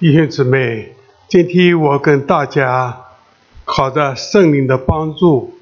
[0.00, 0.94] 弟兄姊妹，
[1.28, 3.00] 今天我跟大家
[3.64, 5.58] 靠着圣灵的帮助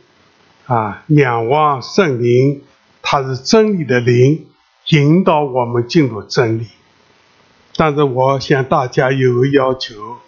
[0.66, 2.62] 啊，仰望圣灵，
[3.00, 4.46] 它是真理的灵，
[4.89, 6.67] 引导我们进入真理。
[7.76, 10.18] 但是我向大家有个要求，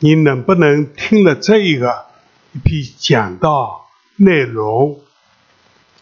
[0.00, 2.04] 你能不能听了这一个
[2.52, 3.86] 一批讲道
[4.16, 5.00] 内容，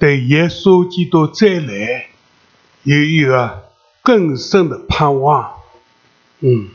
[0.01, 2.07] 对耶稣基督再来
[2.83, 3.69] 有一个
[4.03, 5.53] 更深的盼望？
[6.41, 6.71] 嗯，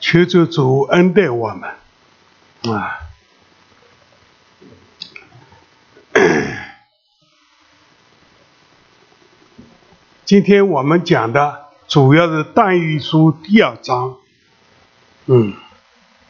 [0.00, 1.70] 求主主恩待我们
[2.74, 2.98] 啊！
[10.24, 11.68] 今天我们讲的。
[11.88, 14.18] 主要是但以书第二章，
[15.24, 15.54] 嗯，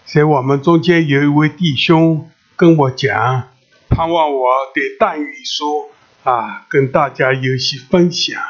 [0.04, 3.48] 在我们中间有一位弟兄跟我讲，
[3.88, 5.90] 盼望我对但以书
[6.22, 8.40] 啊跟大家有些分享。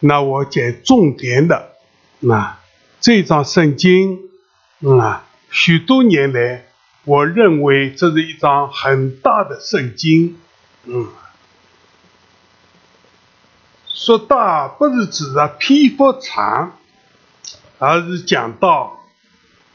[0.00, 1.76] 那我讲重点的，
[2.18, 2.58] 那
[3.00, 4.18] 这张圣经，
[4.80, 6.66] 嗯啊，许多年来，
[7.04, 10.38] 我认为这是一张很大的圣经，
[10.84, 11.08] 嗯。
[13.92, 16.78] 说大不是指的篇幅长，
[17.78, 18.98] 而是讲到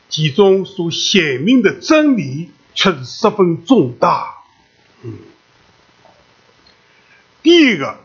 [0.10, 4.34] 其中所显明的真理却是十分重大。
[5.04, 5.20] 嗯，
[7.44, 8.00] 第一个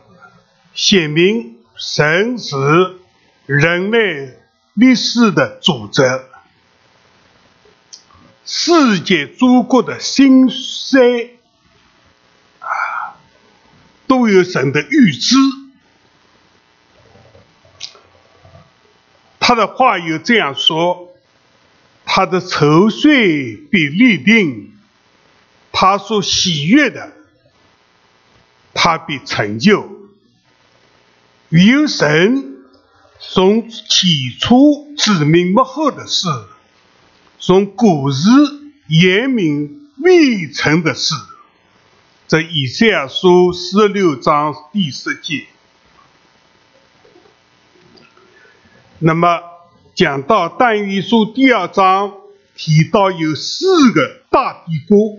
[0.75, 2.55] 显明神是
[3.47, 4.37] 人类
[4.75, 6.03] 历史的主宰，
[8.45, 11.37] 世界诸国的兴衰
[12.59, 13.15] 啊，
[14.07, 15.35] 都有神的预知。
[19.39, 21.13] 他的话有这样说：
[22.05, 24.77] 他的筹岁必立定，
[25.71, 27.11] 他所喜悦的，
[28.73, 29.89] 他必成就。
[31.49, 32.63] 有神
[33.19, 36.27] 从起初指明幕后的事，
[37.43, 38.29] 从古时
[38.87, 41.15] 言明未成的事。
[42.27, 45.47] 这以赛亚书十六章第十节。
[48.99, 49.39] 那么
[49.95, 52.13] 讲到但以书第二章
[52.55, 55.17] 提到有四个大帝国，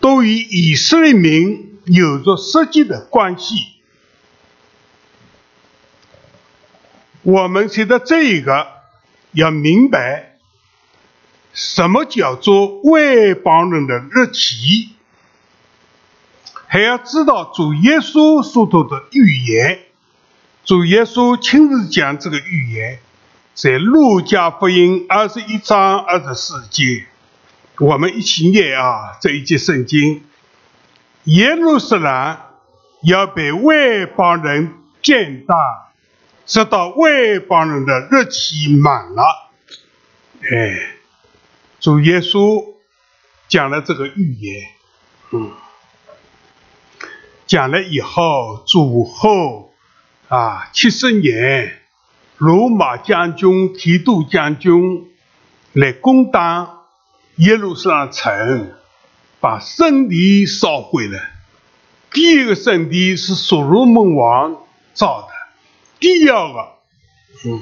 [0.00, 3.56] 都与以色列民有着实际的关系。
[7.22, 8.66] 我们现在这一个
[9.32, 10.38] 要明白，
[11.52, 14.90] 什么叫做外邦人的日期，
[16.66, 19.80] 还要知道主耶稣所说的预言。
[20.64, 23.00] 主耶稣亲自讲这个预言，
[23.54, 27.04] 在路加福音二十一章二十四节，
[27.80, 30.22] 我们一起念啊这一节圣经：
[31.24, 32.38] 耶路撒冷
[33.02, 35.89] 要被外邦人践踏，
[36.50, 39.22] 直到外邦人的热期满了。
[40.42, 40.96] 哎，
[41.78, 42.74] 主耶稣
[43.46, 44.60] 讲了这个预言，
[45.30, 45.52] 嗯，
[47.46, 49.72] 讲了以后，主后。
[50.26, 51.80] 啊，七十年，
[52.36, 55.08] 罗马将军提督将军
[55.72, 56.82] 来攻打
[57.36, 58.72] 耶路撒冷城，
[59.40, 61.20] 把圣地烧毁了。
[62.12, 64.56] 第一个圣地是所罗门王
[64.94, 65.29] 造的，
[66.00, 66.68] 第二个，
[67.44, 67.60] 嗯，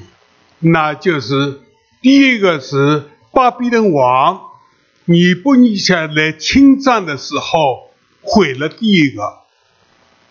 [0.60, 1.60] 那就是
[2.00, 4.40] 第一个是巴比伦王
[5.04, 7.90] 尼布尼撒来侵占的时候
[8.22, 9.40] 毁了第一个，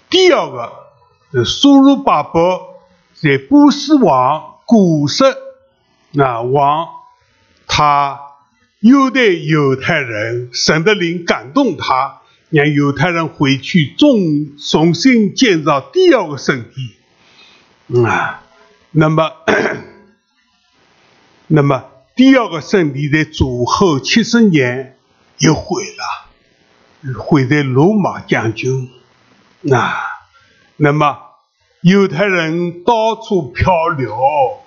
[0.10, 0.88] 第二个。
[1.30, 2.80] 是苏鲁巴伯
[3.14, 5.26] 在波斯王古时
[6.12, 6.88] 那王，
[7.68, 8.18] 他
[8.80, 16.96] 优待犹太人，神的灵感动他，让犹太人回去重重新建造第二个圣地。
[18.06, 18.44] 啊，
[18.92, 19.32] 那么，
[21.48, 21.86] 那么
[22.16, 24.98] 第二个圣地在主后七十年
[25.38, 28.90] 又毁了，毁在罗马将军。
[29.62, 30.04] 那。
[30.80, 31.18] 那么，
[31.82, 34.60] 犹太人到处漂流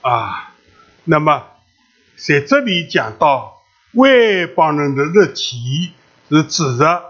[0.00, 0.52] 啊。
[1.04, 1.44] 那么，
[2.16, 3.62] 在这里讲到
[3.92, 5.92] 外邦人的日期，
[6.28, 7.04] 是指着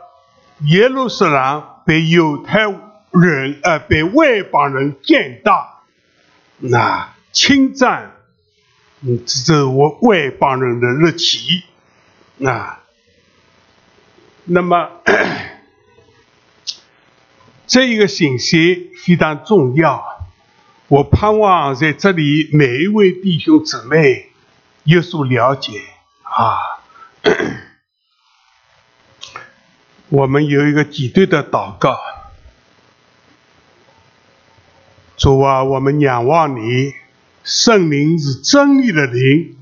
[0.67, 2.67] 耶路撒冷被犹太
[3.21, 5.83] 人呃被外邦人践踏，
[6.59, 8.13] 那侵占，
[9.03, 11.63] 嗯，这是我外邦人的日期
[12.45, 12.81] 啊。
[14.45, 14.91] 那么。
[17.67, 20.29] 这一个信息非常重要，
[20.87, 24.31] 我盼望在这里每一位弟兄姊妹
[24.85, 25.73] 有所了解
[26.23, 26.59] 啊。
[30.11, 31.99] 我们有一个挤兑的祷告，
[35.17, 36.93] 主啊，我们仰望你，
[37.45, 39.57] 圣灵是真理的灵，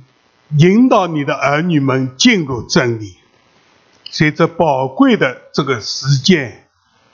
[0.58, 3.16] 引导你的儿女们进入真理。
[4.10, 6.66] 随着宝贵的这个时间，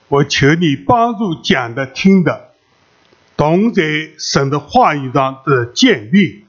[0.06, 2.50] 我求你帮助讲的、听的，
[3.36, 3.82] 懂在
[4.18, 6.44] 神的话语上的建立。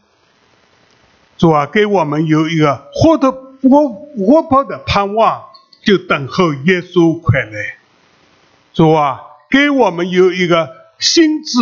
[1.37, 5.41] 主啊，给我们有一个活的活活泼的盼望，
[5.83, 7.77] 就等候耶稣快来。
[8.73, 11.59] 主啊，给我们有一个心智。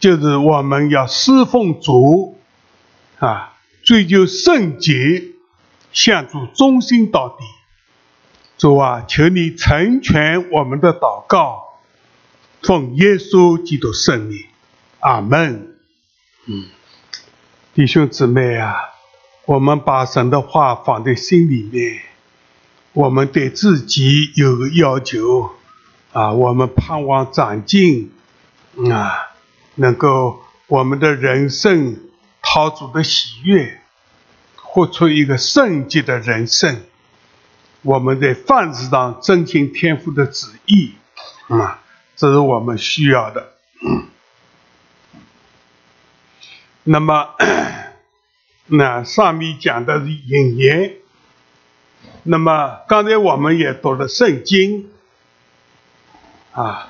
[0.00, 2.38] 就是我们要侍奉主，
[3.18, 3.52] 啊，
[3.82, 5.24] 追求圣洁，
[5.92, 7.44] 向主忠心到底。
[8.56, 11.80] 主啊，求你成全我们的祷告，
[12.62, 14.38] 奉耶稣基督圣名，
[15.00, 15.76] 阿门。
[16.46, 16.64] 嗯，
[17.74, 18.76] 弟兄姊妹啊，
[19.44, 22.00] 我们把神的话放在心里面，
[22.94, 25.50] 我们对自己有个要求
[26.14, 28.12] 啊，我们盼望长进
[28.90, 29.28] 啊。
[29.76, 31.96] 能够我们的人生
[32.42, 33.80] 讨主的喜悦，
[34.56, 36.82] 活出一个圣洁的人生。
[37.82, 40.92] 我们在凡事上遵循天父的旨意，
[41.48, 41.80] 啊，
[42.14, 43.54] 这是我们需要的。
[46.84, 47.30] 那么，
[48.66, 50.96] 那上面讲的是引言。
[52.24, 54.90] 那么刚才我们也读了圣经，
[56.52, 56.89] 啊，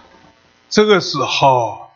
[0.71, 1.91] 这个时候。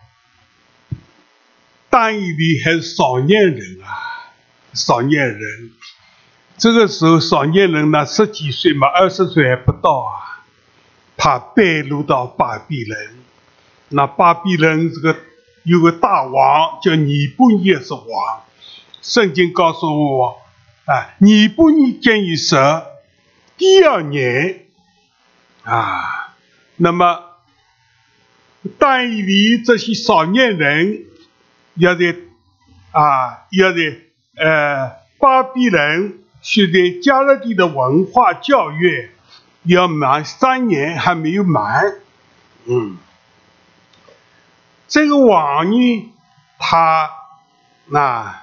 [1.91, 4.35] 单一的还是少年人啊，
[4.73, 5.71] 少年人，
[6.59, 10.43] 这个时候少年人呢，十几岁嘛，二十岁还不到啊。
[11.17, 13.19] 他败露到巴比伦，
[13.91, 15.17] 那巴比伦这个
[15.63, 18.43] 有个大王叫尼布尼是王。
[19.01, 20.43] 圣经告诉我，
[20.87, 22.85] 啊，尼布尼建议说，
[23.57, 24.65] 第二年
[25.63, 26.35] 啊，
[26.75, 27.24] 那么
[28.79, 31.05] 单一的这些少年人。
[31.77, 32.15] 要在
[32.93, 33.79] 啊，要在
[34.37, 39.11] 呃巴比伦学的加勒底的文化教育，
[39.65, 41.97] 要满三年还没有满。
[42.67, 42.97] 嗯，
[44.87, 46.13] 这个王呢，
[46.61, 47.11] 他
[47.87, 48.43] 那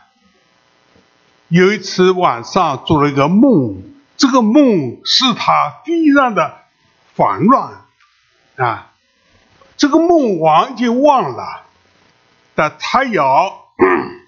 [1.48, 3.82] 有一次晚上做了一个梦，
[4.18, 6.66] 这个梦使他非常的
[7.16, 7.86] 烦乱
[8.58, 8.91] 啊，
[9.82, 11.64] 这个梦王就忘了。
[12.54, 13.66] 但他要，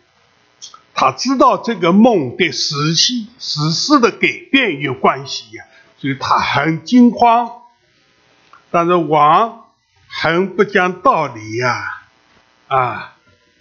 [0.96, 5.66] 他知道这个梦对时期时事的改变有关系呀，
[6.00, 7.52] 所以他很惊慌。
[8.72, 9.66] 但是王
[10.08, 12.02] 很不讲道理呀，
[12.68, 13.14] 啊，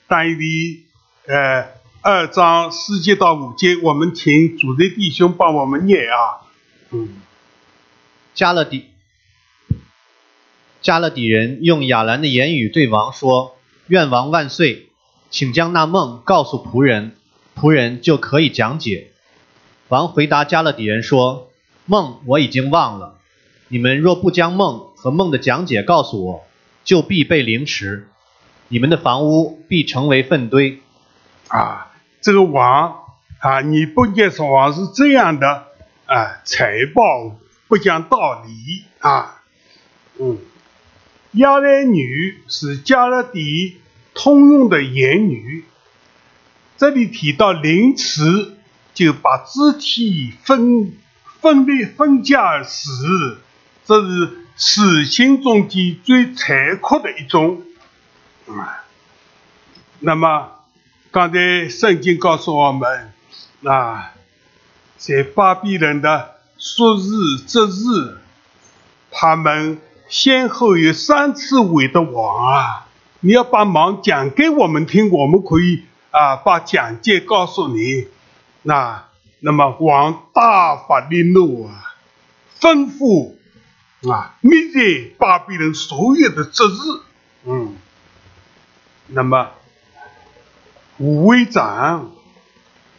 [0.09, 0.85] 但以
[1.27, 1.67] 呃
[2.01, 6.49] 二章四节到五节，我们请主的弟兄帮我们念啊。
[6.89, 7.21] 嗯，
[8.33, 8.92] 加勒底，
[10.83, 13.57] 加勒底人用亚兰的言语对王说。
[13.89, 14.89] 愿王万岁，
[15.29, 17.17] 请将那梦告诉仆人，
[17.59, 19.09] 仆人就可以讲解。
[19.89, 21.51] 王回答加勒底人说
[21.85, 23.19] ：“梦我已经忘了，
[23.69, 26.45] 你们若不将梦和梦的讲解告诉我，
[26.85, 28.09] 就必被凌迟，
[28.69, 30.81] 你们的房屋必成为粪堆。”
[31.49, 31.93] 啊，
[32.23, 32.95] 这个王
[33.41, 35.65] 啊，你不接说王是这样的
[36.07, 37.37] 啊，财宝
[37.69, 39.43] 不讲道理啊，
[40.19, 40.39] 嗯，
[41.33, 43.79] 亚兰女是加勒底。
[44.15, 45.65] 通用的言语，
[46.77, 48.59] 这里提到凌迟，
[48.93, 50.93] 就把肢体分
[51.41, 53.39] 分裂分家而死，
[53.87, 57.63] 这是死刑中间最残酷的一种。
[58.47, 58.85] 啊，
[60.01, 60.61] 那么
[61.11, 63.15] 刚才圣经告诉我们，
[63.65, 64.13] 啊，
[64.99, 68.19] 在巴比伦的朔日、这日，
[69.11, 69.81] 他们
[70.13, 72.87] 先后有三次为的王啊。
[73.21, 78.09] 你要把忙讲给我们听，我们可以啊把讲解告诉你。
[78.61, 79.05] 那
[79.41, 81.95] 那么王大发的怒啊，
[82.61, 83.33] 吩咐
[84.13, 87.47] 啊灭绝巴比伦所有的节日。
[87.47, 87.75] 嗯，
[89.07, 89.49] 那么
[90.99, 92.11] 五位长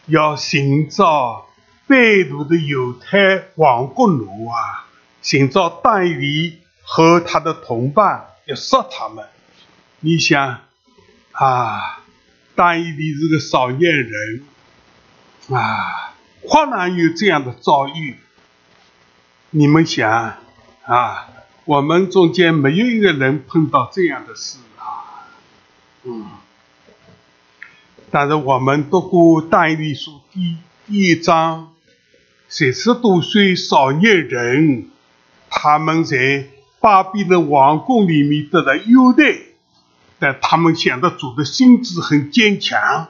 [0.06, 1.46] 要寻找
[1.86, 1.96] 败
[2.28, 4.88] 露的犹太王国奴啊，
[5.22, 9.24] 寻找但以和他的同伴，要杀他们。
[10.00, 10.60] 你想
[11.32, 12.04] 啊，
[12.54, 14.44] 单一的这个少年人
[15.50, 18.18] 啊，忽然有这样的遭遇。
[19.50, 20.36] 你们想
[20.84, 21.28] 啊，
[21.64, 25.26] 我们中间没有一个人碰到这样的事啊，
[26.02, 26.26] 嗯。
[28.10, 31.74] 但是我们读过《但以书》第第一章，
[32.48, 34.90] 三十多岁少年人，
[35.50, 36.46] 他们在
[36.84, 39.38] 巴比伦王宫里面得到优待。
[40.18, 43.08] 但他们想的主的心智很坚强，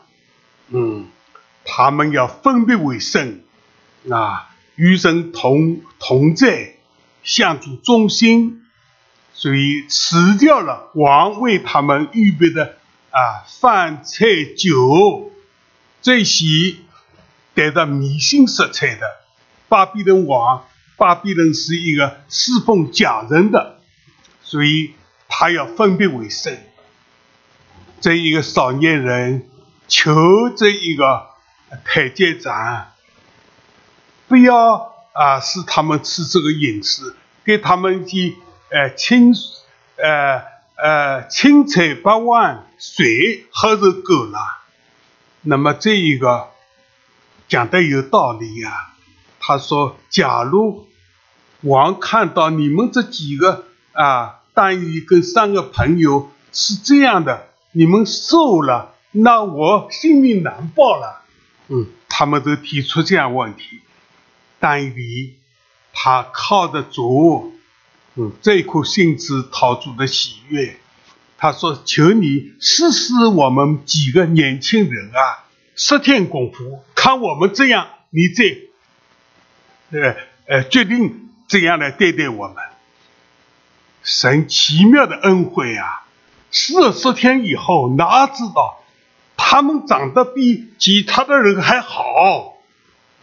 [0.69, 1.07] 嗯，
[1.65, 3.41] 他们要分别为圣，
[4.09, 6.77] 啊，与神同同在，
[7.25, 8.63] 向主忠心，
[9.33, 12.77] 所以辞掉了王为他们预备的
[13.11, 14.27] 啊饭菜
[14.57, 15.33] 酒
[16.01, 16.77] 这些
[17.55, 19.03] 带着迷信色彩的
[19.69, 20.65] 巴比伦王。
[20.97, 23.81] 巴比伦是一个侍奉假人的，
[24.43, 24.95] 所以
[25.29, 26.57] 他要分别为圣。
[28.01, 29.49] 这一个少年人
[29.89, 31.27] 求这一个
[31.85, 32.93] 太监长，
[34.29, 38.37] 不要啊使他们吃这个饮食，给他们的
[38.71, 39.33] 呃清
[39.97, 40.43] 呃
[40.77, 44.39] 呃清菜八碗，水喝就够了。
[45.43, 46.51] 那么这一个
[47.49, 48.94] 讲的有道理呀。
[49.47, 50.87] 他说：“假如
[51.61, 61.27] 王看到你们这几个啊，单于跟三个朋友是这样的，你们瘦了，那我性命难保了。”
[61.69, 63.81] 嗯，他们都提出这样问题。
[64.61, 65.35] 单于
[65.93, 67.53] 他靠得住，
[68.15, 70.77] 嗯，这颗心是陶主的喜悦。
[71.37, 75.45] 他说：“求你试试我们几个年轻人啊，
[75.77, 78.45] 十天功夫，看我们这样，你再。”
[79.91, 82.57] 呃呃，决定这样来对待我们，
[84.03, 86.05] 神奇妙的恩惠啊！
[86.51, 88.83] 四十天以后，哪知道
[89.37, 92.59] 他们长得比其他的人还好？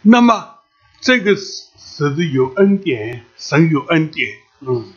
[0.02, 0.56] 那么
[1.00, 4.30] 这个是是有恩典，神有恩典。
[4.62, 4.92] 嗯，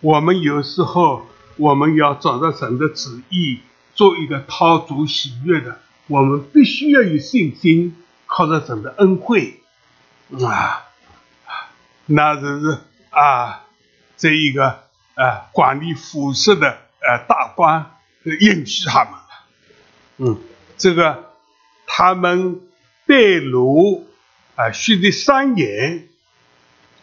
[0.00, 3.58] 我们有时候我们要找到神的旨意，
[3.94, 7.96] 做一个讨主喜悦的，我们必须要有信心，
[8.26, 9.60] 靠着神的恩惠
[10.40, 10.85] 啊。
[12.08, 12.78] 那就是
[13.10, 13.64] 啊，
[14.16, 14.84] 这一个
[15.14, 17.90] 啊管理辐射的呃大官
[18.22, 19.28] 允许他们了。
[20.18, 20.40] 嗯，
[20.78, 21.32] 这个
[21.84, 22.60] 他们
[23.06, 24.04] 被掳
[24.54, 26.08] 啊，需得三年，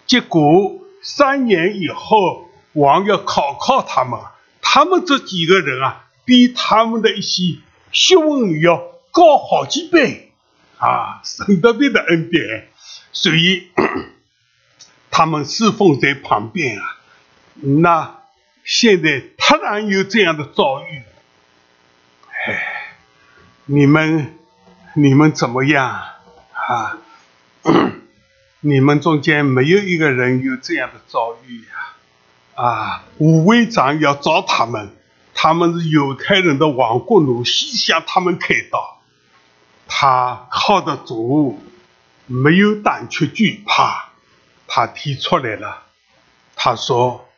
[0.07, 4.17] 结果三年以后，王要考考他们，
[4.61, 7.57] 他们这几个人啊，比他们的一些
[7.91, 8.77] 学问要
[9.11, 10.31] 高好几倍
[10.77, 12.69] 啊，神特别的恩典，
[13.11, 13.67] 所以。
[15.15, 16.97] 他们侍奉在旁边啊，
[17.61, 18.15] 那
[18.63, 21.03] 现在突然有这样的遭遇，
[22.47, 22.95] 哎，
[23.65, 24.39] 你们
[24.95, 25.87] 你们怎么样
[26.51, 26.97] 啊？
[28.61, 32.63] 你们中间没有一个人有这样的遭遇呀？
[32.63, 34.95] 啊，五位长要找他们，
[35.35, 38.99] 他们是犹太人的亡国奴，西向他们开刀，
[39.87, 41.61] 他靠得住，
[42.25, 44.12] 没有胆怯惧怕。
[44.75, 45.83] 他提出来了，
[46.55, 47.29] 他说：“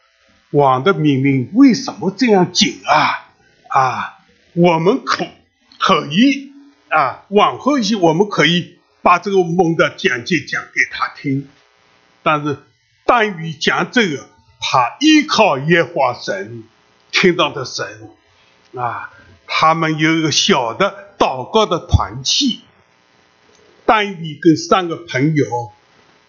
[0.51, 3.27] 王的命令为什么这样紧啊？
[3.67, 4.19] 啊，
[4.53, 5.27] 我们可
[5.77, 6.53] 可以
[6.87, 11.49] 啊，往后一些我们可以把这个梦的讲解讲给他听。
[12.23, 12.57] 但是，
[13.03, 14.29] 但于讲这个，
[14.61, 16.63] 他依靠耶和华神，
[17.11, 18.11] 听到的神
[18.77, 19.11] 啊，
[19.45, 22.61] 他们有一个小的祷告的团体，
[23.85, 25.45] 但于跟三个朋友。”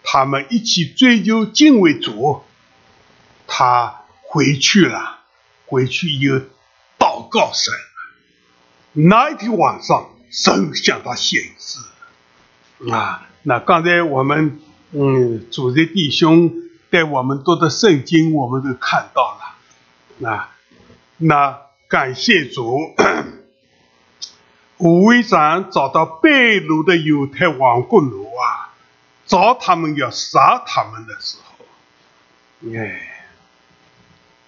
[0.08, 2.42] 他们一起追究敬畏主，
[3.48, 5.18] 他回去了，
[5.66, 6.36] 回去又
[6.96, 7.74] 祷告神。
[8.92, 11.80] 那一天晚上，神向他显示。
[12.88, 14.60] 啊，那刚才我们
[14.92, 16.52] 嗯，主的弟兄
[16.88, 19.36] 带我们读的圣经，我们都看到
[20.20, 20.30] 了。
[20.30, 20.54] 啊，
[21.16, 21.58] 那
[21.88, 22.94] 感谢主，
[24.78, 28.55] 五位长找到被掳的犹太王国奴啊。
[29.26, 33.26] 找他们要杀他们的时候，哎，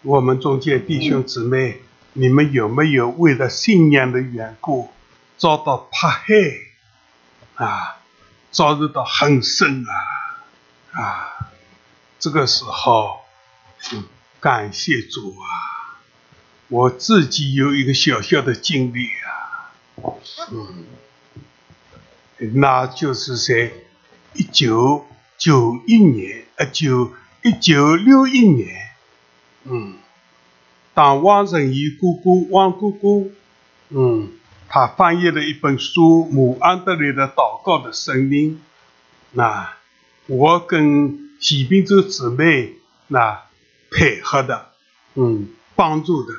[0.03, 1.83] 我们中间弟兄姊妹，
[2.13, 4.93] 你们有没有为了信仰的缘故
[5.37, 6.35] 遭到迫害
[7.57, 7.97] 啊？
[8.53, 11.51] 遭受到很深啊啊！
[12.21, 13.21] 这个时候，
[13.93, 14.05] 嗯，
[14.41, 15.99] 感谢主啊！
[16.69, 19.75] 我自己有一个小小的经历啊，
[20.53, 20.87] 嗯，
[22.55, 23.73] 那就是在。
[24.35, 25.07] 一九
[25.37, 28.91] 九一年，呃，九一九六一年，
[29.65, 29.95] 嗯，
[30.95, 33.33] 当汪仁义姑姑汪姑姑，
[33.89, 34.31] 嗯，
[34.69, 38.57] 他翻译了一本书《母安德烈的祷告的生命》，
[39.33, 39.75] 那
[40.27, 42.75] 我跟喜宾州姊妹
[43.09, 43.43] 那
[43.91, 44.73] 配合的，
[45.15, 46.33] 嗯，帮助的，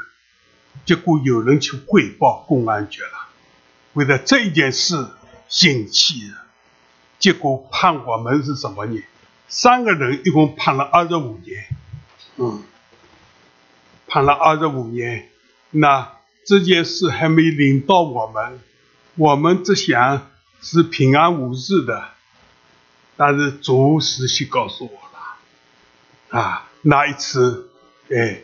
[0.86, 3.30] 结果有人去汇报公安局了，
[3.94, 4.96] 为了这一件事
[5.64, 6.32] 引起。
[7.20, 9.04] 结果判我们是什么呢？
[9.48, 11.68] 三个人一共判了二十五年，
[12.38, 12.64] 嗯，
[14.08, 15.30] 判了二十五年。
[15.72, 16.14] 那
[16.46, 18.60] 这件事还没领到我们，
[19.16, 20.30] 我们只想
[20.62, 22.10] 是平安无事的，
[23.18, 27.70] 但是主实际告诉我了，啊，那一次，
[28.10, 28.42] 哎，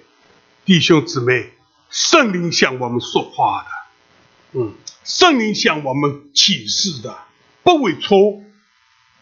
[0.66, 1.54] 弟兄姊妹，
[1.90, 7.16] 圣灵向我们说话的，嗯，圣灵向我们启示的，
[7.64, 8.42] 不会错，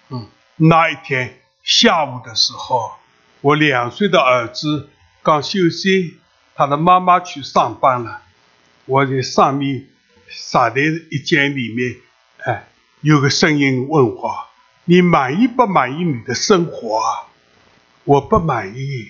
[0.09, 2.91] 嗯，那一天下午的时候，
[3.41, 4.89] 我两岁的儿子
[5.21, 6.19] 刚休息，
[6.55, 8.21] 他的妈妈去上班了，
[8.85, 9.87] 我在上面。
[10.35, 10.81] 傻的
[11.11, 11.97] 一间里面，
[12.43, 12.67] 哎，
[13.01, 14.47] 有个声音问我
[14.85, 17.27] ：“你满意不满意你的生活？”
[18.03, 19.09] 我不满意。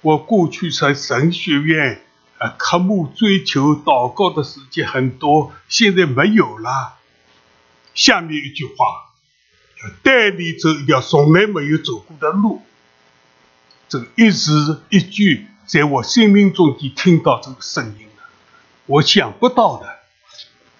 [0.00, 2.02] 我过去在神学院，
[2.38, 6.96] 呃，科目追求祷告的时间很多，现在没有了。
[7.94, 9.09] 下面一句话，
[10.02, 12.62] 带你走一条从来没有走过的路。
[13.88, 18.24] 这个一字一句，在我生命中间听到这个声音了。
[18.86, 19.98] 我想不到的。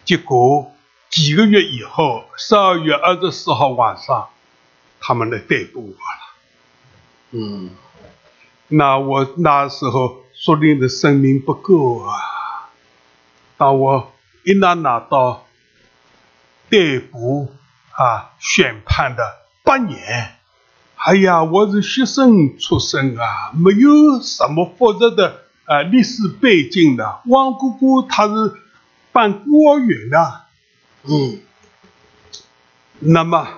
[0.05, 0.73] 结果
[1.09, 4.29] 几个月以后，十二月二十四号晚上，
[5.01, 5.97] 他们来逮捕我了。
[7.33, 7.71] 嗯，
[8.69, 12.71] 那我那时候说定的生命不够啊。
[13.57, 14.13] 当我
[14.45, 15.47] 一拿拿到
[16.69, 17.53] 逮捕
[17.93, 19.23] 啊宣判的
[19.65, 20.37] 八年，
[20.97, 27.21] 哎呀，我是学生出身啊，没有什么复杂的啊历史背景的。
[27.27, 28.57] 汪姑姑她是。
[29.13, 30.43] 办孤儿院的，
[31.03, 31.41] 嗯，
[33.01, 33.49] 那么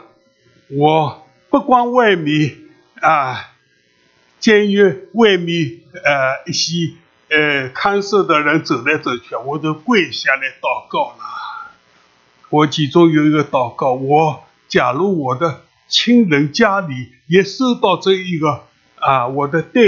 [0.71, 2.57] 我不光外面
[3.03, 3.51] 啊，
[4.41, 6.95] 监狱外面呃一些
[7.29, 11.42] 呃看守的人走来走去，我都跪下来祷告了。
[12.52, 18.65] 我其中有一个祷告，我假如我的亲人家里也收到这一个
[18.97, 19.80] 啊，我的逮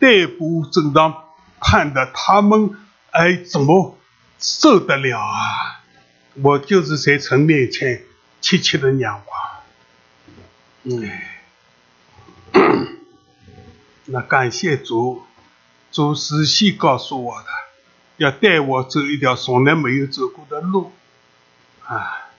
[0.00, 1.14] 逮捕正当
[1.60, 2.70] 判的，他们
[3.12, 3.96] 哎怎么？
[4.40, 5.80] 受得了啊！
[6.42, 8.02] 我就是在神面前
[8.40, 9.32] 切切的仰望。
[10.82, 11.08] 嗯，
[14.06, 15.22] 那感谢主，
[15.92, 17.46] 主事先告诉我的，
[18.16, 20.90] 要带我走一条从来没有走过的路
[21.86, 22.30] 啊！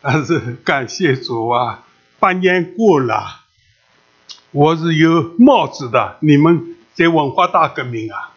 [0.00, 1.84] 但是感谢主啊，
[2.18, 3.42] 八年过了，
[4.50, 6.18] 我是有帽子的。
[6.20, 8.32] 你们在文化大革命啊，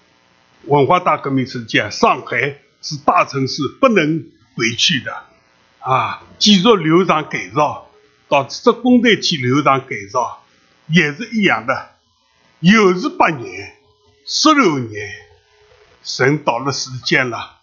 [0.65, 2.59] 文化大革命时间，上海。
[2.79, 4.23] 是大城市不能
[4.55, 5.11] 回去的，
[5.79, 7.89] 啊，继续流厂改造，
[8.29, 10.43] 到职工队去流厂改造，
[10.85, 11.89] 也是一样的，
[12.59, 13.75] 又是八年、
[14.27, 15.09] 十六年，
[16.03, 17.56] 神到了时间了。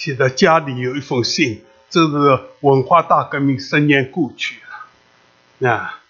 [0.00, 4.56] 写的家里有一封信，这是文化大革命十年过去
[5.60, 6.00] 了，啊，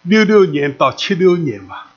[0.00, 1.92] 六六年到七六年吧，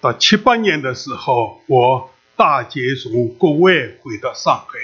[0.00, 2.10] 到七八年的时候，我。
[2.36, 4.78] 大姐从国外回到上海，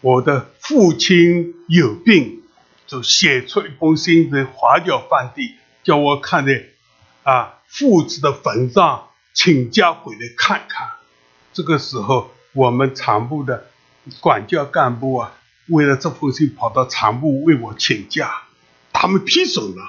[0.00, 2.42] 我的父亲有病，
[2.86, 5.50] 就写出一封信在华侨饭店，
[5.84, 6.64] 叫我看在
[7.24, 10.88] 啊父子的坟上请假回来看看。
[11.52, 13.66] 这个时候，我们厂部的
[14.20, 15.34] 管教干部啊，
[15.68, 18.42] 为了这封信跑到厂部为我请假，
[18.92, 19.82] 他们批准了，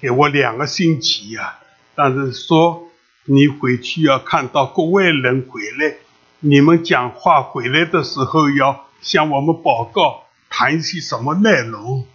[0.00, 1.58] 给我两个星期呀，
[1.94, 2.84] 但是说。
[3.30, 5.96] 你回去要看到国外人回来，
[6.40, 12.06] 你们讲话回来的时候要向我们报告，谈一些什么内容？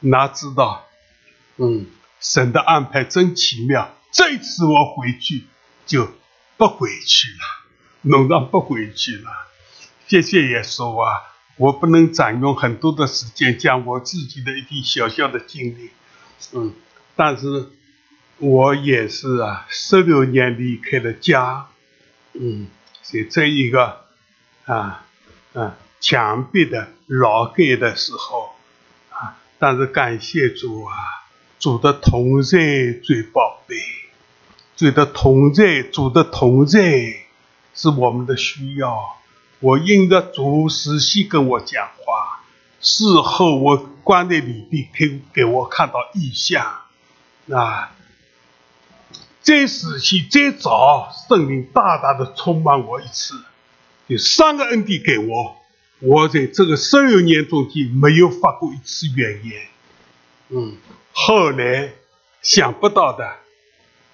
[0.00, 0.86] 哪知道，
[1.58, 1.84] 嗯，
[2.20, 3.94] 神的安排真奇妙。
[4.10, 5.44] 这次我回去
[5.84, 6.08] 就
[6.56, 7.44] 不回去了，
[8.00, 9.30] 弄到不回去了。
[10.06, 11.22] 谢谢耶稣啊！
[11.56, 15.90] 我不能占用很多的时间讲我自己的一点小小的经历，
[16.52, 16.72] 嗯，
[17.14, 17.70] 但是。
[18.38, 21.68] 我也是啊，十六年离开了家，
[22.34, 22.66] 嗯，
[23.00, 24.04] 在这一个
[24.66, 25.06] 啊
[25.54, 28.50] 啊墙壁的劳改的时候
[29.08, 30.92] 啊，但是感谢主啊，
[31.58, 33.74] 主的同在最宝贝，
[34.76, 36.80] 主的同在，主的同在
[37.74, 39.16] 是我们的需要。
[39.60, 42.44] 我应着主实际跟我讲话，
[42.80, 46.82] 事后我关在里边，给给我看到异象
[47.50, 47.92] 啊。
[49.40, 53.40] 再死期再早，圣灵大大的充满我一次，
[54.08, 55.56] 有三个恩典给我，
[56.00, 59.62] 我在这个十六年中间没有发过一次怨言。
[60.48, 60.76] 嗯，
[61.12, 61.92] 后来
[62.42, 63.36] 想不到的，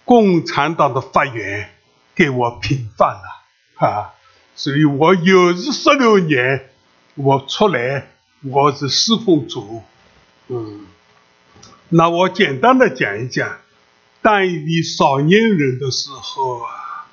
[0.05, 1.71] 共产党的发言
[2.15, 4.13] 给我平反了啊，
[4.55, 6.71] 所以我又是十六年，
[7.15, 8.09] 我出来
[8.43, 9.83] 我是侍奉主。
[10.49, 10.87] 嗯，
[11.89, 13.59] 那我简单的讲一讲。
[14.21, 17.09] 当一位少年人的时候啊，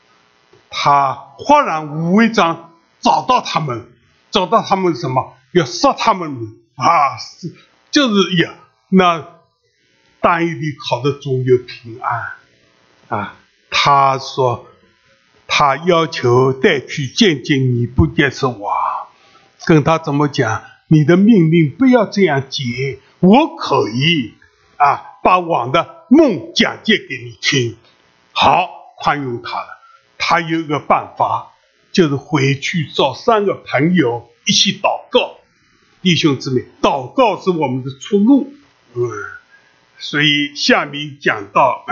[0.70, 3.90] 他忽然无意中找到他们，
[4.30, 5.36] 找到他们什么？
[5.54, 7.56] 要杀他们啊，是
[7.90, 8.54] 就是呀，
[8.90, 9.26] 那
[10.22, 12.34] 当一的考的总有平安
[13.08, 13.36] 啊。
[13.72, 14.69] 他说，
[15.52, 19.08] 他要求再去见见尼布甲尼王，
[19.66, 20.64] 跟他怎么讲？
[20.88, 24.36] 你的命令不要这样解，我可以
[24.78, 27.76] 啊，把王的梦讲解给你听。
[28.32, 29.80] 好，宽容他了。
[30.18, 31.52] 他有个办法，
[31.92, 35.40] 就是回去找三个朋友一起祷告。
[36.02, 38.54] 弟兄姊妹，祷告是我们的出路。
[38.94, 39.10] 嗯，
[39.98, 41.86] 所以下面讲到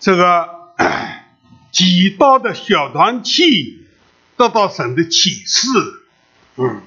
[0.00, 0.48] 这个
[1.72, 3.76] 几道的小团体。
[4.38, 5.66] 得到神的启示，
[6.54, 6.80] 嗯，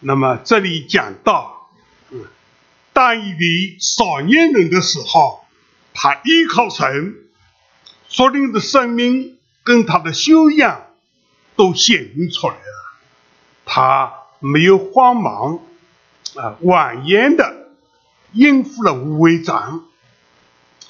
[0.00, 1.70] 那么这里讲到，
[2.10, 2.24] 嗯，
[2.92, 5.44] 当一位少年人的时候，
[5.94, 7.14] 他依靠神，
[8.08, 10.86] 所领的生命跟他的修养
[11.54, 12.98] 都显明出来了，
[13.64, 15.60] 他没有慌忙，
[16.34, 17.68] 啊，婉言的
[18.32, 19.84] 应付了无为长，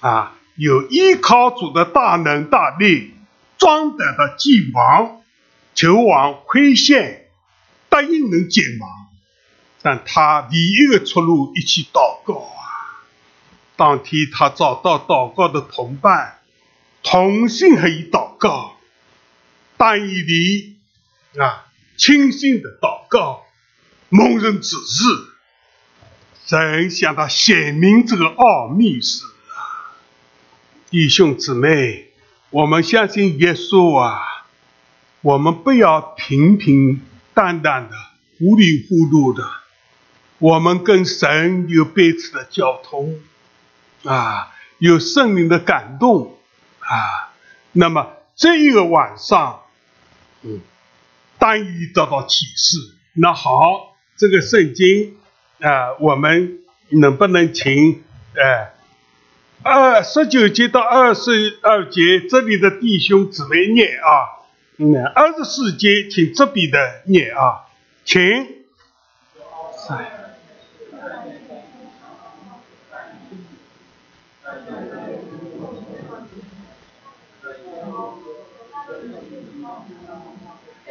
[0.00, 3.14] 啊，有依靠主的大能大力，
[3.56, 5.22] 装胆的祭王。
[5.74, 7.28] 求王亏欠，
[7.88, 8.90] 答应能解忙，
[9.80, 13.06] 但他唯一的出路一起祷告啊！
[13.76, 16.40] 当天他找到祷告的同伴，
[17.04, 18.76] 同心合一祷告，
[19.76, 20.76] 单一的
[21.40, 21.66] 啊，
[21.96, 23.44] 清醒的祷告，
[24.08, 25.04] 蒙人指示，
[26.44, 29.38] 神向他显明这个奥秘是啊，
[30.90, 32.07] 弟兄姊妹，
[32.48, 34.22] 我们相信耶稣啊。
[35.20, 37.03] 我们不要平平
[37.35, 37.96] 淡淡的、
[38.38, 39.44] 糊里糊涂的。
[40.38, 43.20] 我们跟神有彼此的交通，
[44.05, 46.38] 啊，有圣灵的感动，
[46.79, 47.35] 啊，
[47.72, 49.64] 那么这一个晚上，
[50.42, 50.62] 嗯，
[51.38, 52.79] 单一得到启示。
[53.12, 55.16] 那好，这个圣经，
[55.61, 58.70] 啊，我们能不能请，呃，
[59.62, 64.46] 二十九节到二十二节这里的弟兄姊妹念啊？
[64.76, 67.66] 嗯，二十四节，请这边的念啊，
[68.04, 68.24] 请。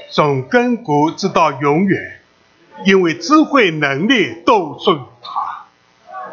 [0.09, 2.19] 从根古直到永远，
[2.85, 5.67] 因为智慧能力都属于他，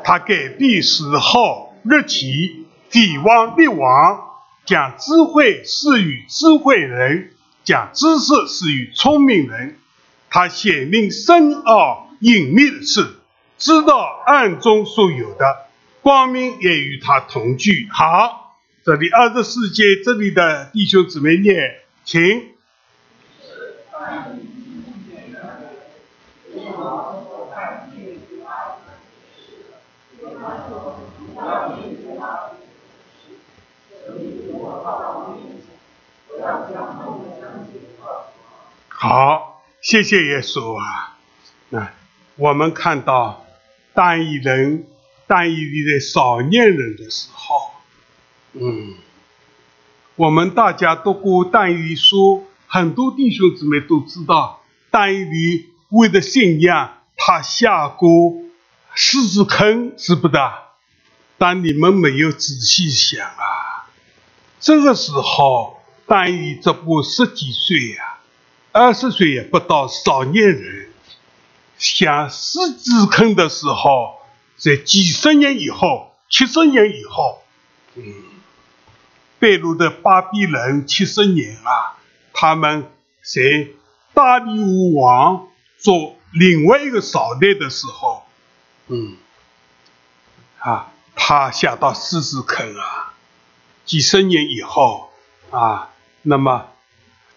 [0.03, 4.21] 他改变时候日期，帝王灭亡，
[4.65, 7.31] 将智慧是与智慧人。
[7.65, 9.79] 将知识是与聪明人，
[10.29, 13.15] 他显明深奥隐秘的事，
[13.57, 15.67] 知道暗中所有的
[16.03, 17.89] 光明也与他同居。
[17.91, 21.57] 好，这里二十四节，这里的弟兄姊妹念，
[22.05, 22.53] 请。
[38.97, 39.63] 好，
[39.95, 41.17] 谢谢耶稣啊！
[41.69, 41.93] 那
[42.35, 43.47] 我们看到
[43.95, 44.89] 单一人、
[45.29, 45.55] 单一
[45.85, 47.71] 的少年人的时候，
[48.55, 48.95] 嗯，
[50.17, 58.33] 我们大家读过单一书，很多弟兄姊妹都知道，单一为了信仰，他下过
[58.97, 60.55] 狮子坑，是不的？
[61.39, 63.87] 但你们没有仔细想啊，
[64.59, 68.14] 这个时候单一这不十几岁呀？
[68.75, 70.89] 二十岁也不到，少年人
[71.79, 74.17] 想狮子坑的时候，
[74.57, 77.45] 在几十年以后，七十年以后，
[77.95, 78.03] 嗯，
[79.39, 82.91] 被掳的巴比伦七十年啊，他们
[83.23, 83.69] 在
[84.13, 85.47] 大力王
[85.79, 88.25] 做另外一个朝代的时候，
[88.89, 89.17] 嗯，
[90.59, 93.15] 啊，他下到狮子坑啊，
[93.85, 95.13] 几十年以后
[95.53, 95.91] 啊，
[96.23, 96.74] 那么。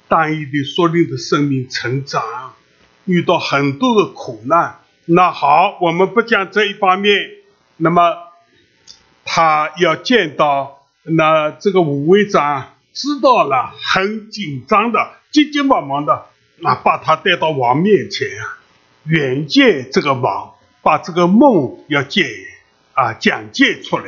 [0.07, 2.23] 单一的所领的生命成长，
[3.05, 4.79] 遇到很多的苦难。
[5.05, 7.31] 那好，我们不讲这一方面。
[7.77, 8.01] 那么
[9.25, 16.25] 他要见到那这个五位长，知道了，很紧张的，急急忙忙的，
[16.59, 18.29] 那把他带到王面前，
[19.05, 22.25] 远见这个王，把这个梦要解
[22.93, 24.05] 啊讲解出来。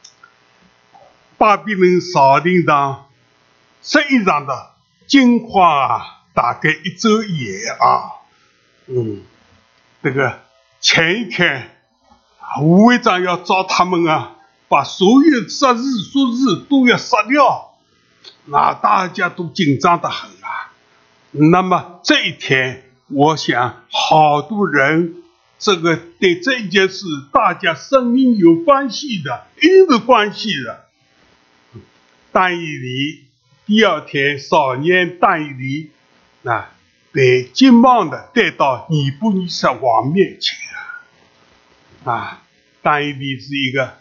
[1.38, 3.07] 巴比伦朝廷上。
[3.82, 4.70] 实际上的
[5.06, 8.22] 金花大概一周也啊，
[8.86, 9.22] 嗯，
[10.02, 10.40] 这个
[10.80, 11.76] 前一天
[12.62, 14.36] 吴会长要找他们啊，
[14.68, 17.74] 把所有杀日、说日都要杀掉，
[18.46, 20.72] 那大家都紧张的很啊。
[21.30, 25.22] 那么这一天，我想好多人
[25.58, 30.86] 这个对这一件事，大家生命有关系的，一直关系的。
[32.32, 33.27] 但以理
[33.68, 35.90] 第二天，少年但以理
[36.42, 36.70] 啊，
[37.12, 42.10] 被急忙的带到尼布尼撒王面前啊。
[42.10, 42.42] 啊，
[42.80, 43.98] 但以理是一个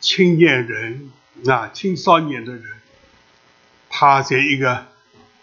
[0.00, 1.10] 青年人
[1.46, 2.64] 啊，青少年的人，
[3.90, 4.86] 他在一个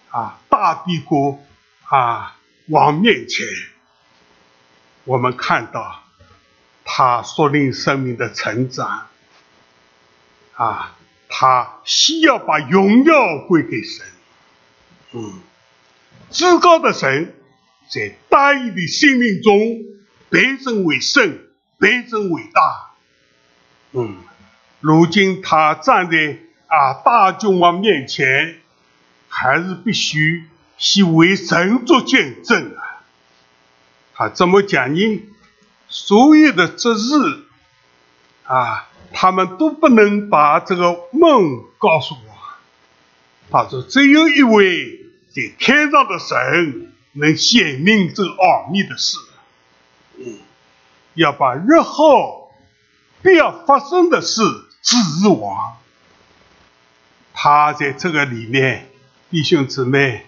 [0.10, 1.40] 啊大帝国
[1.84, 2.36] 啊
[2.70, 3.46] 王面前，
[5.04, 6.04] 我们看到
[6.84, 9.06] 他属灵生命的成长
[10.56, 10.97] 啊。
[11.30, 14.06] 他需要把荣耀归给神，
[15.12, 15.40] 嗯，
[16.32, 17.36] 至高的神
[17.90, 19.54] 在大义的生命中
[20.30, 21.40] 被称为圣，
[21.78, 22.92] 被称为大，
[23.92, 24.18] 嗯，
[24.80, 28.60] 如今他站在啊大君王面前，
[29.28, 30.46] 还是必须
[30.78, 33.04] 先为神做见证啊。
[34.16, 35.22] 他怎么讲呢？
[35.90, 37.44] 所有的这日
[38.46, 38.88] 啊。
[39.14, 42.20] 他们都不能把这个梦告诉我。
[43.50, 49.18] 他说：“只有一位在天上的神能显明这奥秘的事。
[50.18, 50.40] 嗯，
[51.14, 52.54] 要把日后
[53.22, 54.42] 必要发生的事
[54.82, 54.96] 指
[55.30, 55.78] 我。
[57.34, 58.90] 他在这个里面，
[59.30, 60.26] 弟兄姊妹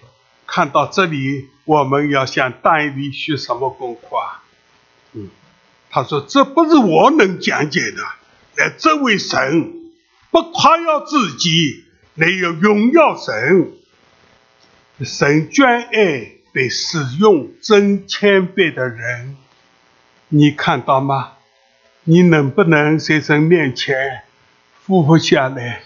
[0.47, 4.43] 看到这里，我们要向大力学什么功课啊？
[5.13, 5.29] 嗯，
[5.89, 7.97] 他说：这不是我能讲解的。”
[8.59, 9.73] 而这位神
[10.31, 13.71] 不夸耀自己，乃有荣耀神。
[15.01, 19.37] 神眷爱被使用真谦卑的人，
[20.27, 21.33] 你看到吗？
[22.03, 24.23] 你能不能在神面前
[24.83, 25.81] 俯伏下来？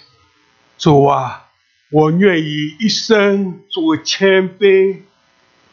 [0.77, 1.49] 主啊，
[1.91, 5.01] 我愿意一生做谦卑、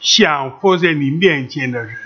[0.00, 1.96] 降服在你面前的人。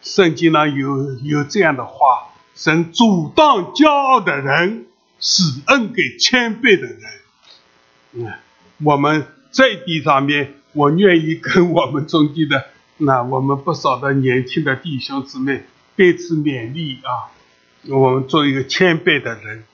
[0.00, 2.31] 圣经上有有这样的话。
[2.54, 4.86] 神阻挡骄傲的人，
[5.18, 7.00] 施恩给谦卑的人。
[8.12, 8.32] 嗯，
[8.84, 12.66] 我们在地上面，我愿意跟我们中间的
[12.98, 15.64] 那我们不少的年轻的弟兄姊妹
[15.96, 17.32] 彼此勉励啊。
[17.88, 19.64] 我们做一个谦卑的人。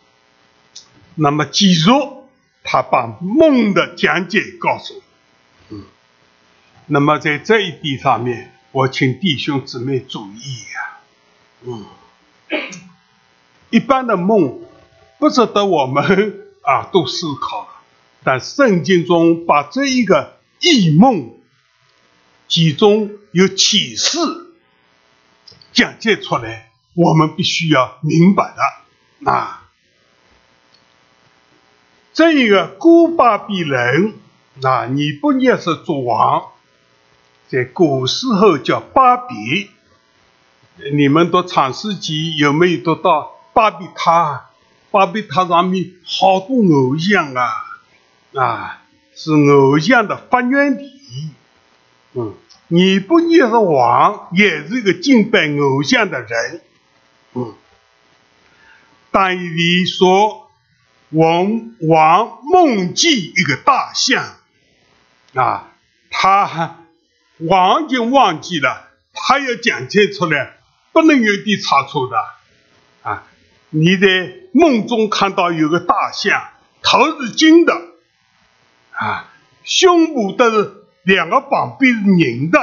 [1.16, 2.28] 那么，记住
[2.62, 5.02] 他把梦的讲解告诉我
[5.70, 5.84] 嗯，
[6.86, 10.98] 那么在这一点上面，我请弟兄姊妹注意呀。
[11.64, 11.84] 嗯。
[13.70, 14.60] 一般的梦
[15.18, 17.68] 不值得我们啊多思考，
[18.24, 21.34] 但圣经中把这一个异梦
[22.48, 24.18] 其中有启示
[25.72, 29.68] 讲解出来，我们必须要明白的啊。
[32.14, 34.14] 这一个古巴比伦
[34.62, 36.52] 啊，尼布涅是国王，
[37.48, 39.70] 在古时候叫巴比。
[40.92, 44.48] 你们读《创世纪》有没有读到巴比塔？
[44.92, 47.50] 巴比塔上面好多偶像啊，
[48.34, 50.92] 啊，是偶像的发源地。
[52.14, 52.32] 嗯，
[52.68, 56.62] 尼布尼是王，也是一个敬拜偶像的人。
[57.34, 57.54] 嗯，
[59.10, 60.48] 但你说
[61.10, 64.36] 王王梦见一个大象，
[65.34, 65.72] 啊，
[66.08, 66.76] 他
[67.38, 70.54] 王就忘记了，他要讲解出来。
[70.98, 72.16] 不能有点差错的
[73.08, 73.22] 啊！
[73.70, 76.42] 你在梦中看到有个大象，
[76.82, 77.72] 头是金的
[78.90, 79.30] 啊，
[79.62, 82.58] 胸部的是两个膀臂是银的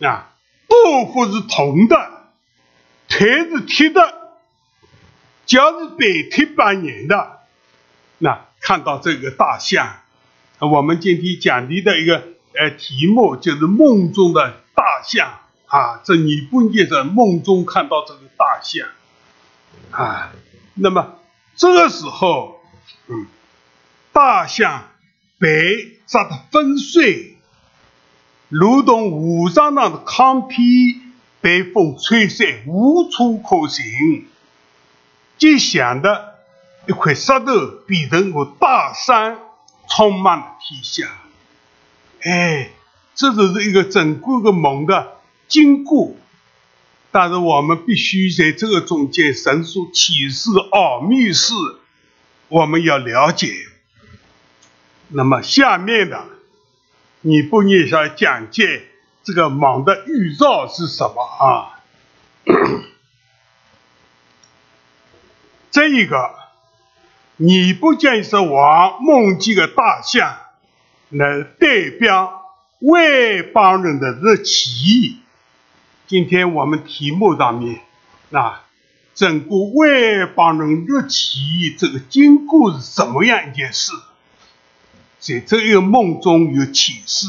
[0.00, 0.32] 啊，
[0.66, 2.10] 肚腹是铜的，
[3.06, 4.00] 腿是铁的，
[5.44, 7.40] 脚是白铁板银的。
[8.16, 9.94] 那看到这个大象，
[10.58, 12.16] 我们今天讲题的一个
[12.54, 15.39] 呃题目就是梦中的大象。
[15.70, 18.88] 啊，这你不也在梦中看到这个大象
[19.92, 20.32] 啊？
[20.74, 21.14] 那么
[21.54, 22.60] 这个时候，
[23.06, 23.26] 嗯，
[24.12, 24.88] 大象
[25.38, 27.36] 被砸得粉碎，
[28.48, 30.56] 如同武上上的糠皮
[31.40, 34.26] 被风吹散，无处可寻。
[35.38, 36.34] 就想的
[36.88, 39.38] 一块石头变成个大山，
[39.88, 41.06] 充满了天下。
[42.22, 42.70] 哎，
[43.14, 45.19] 这就是一个整个个梦的。
[45.50, 46.14] 经过，
[47.10, 51.52] 但是我们必须在这个中间，神所启示的奥秘是，
[52.48, 53.52] 我们要了解。
[55.08, 56.24] 那么下面的，
[57.20, 58.84] 你不念下讲解
[59.24, 61.82] 这个梦的预兆是什么啊？
[65.72, 66.34] 这一个，
[67.36, 70.36] 你不见是王梦见个大象，
[71.08, 72.44] 能代表
[72.80, 75.18] 外邦人的日期。
[76.10, 77.82] 今天我们题目上面
[78.32, 78.64] 啊，
[79.14, 83.92] 整个外邦人日期这个经过是什么样一件事？
[85.20, 87.28] 在这一个梦中有启示，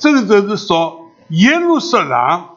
[0.00, 2.48] 这个就是说耶路撒冷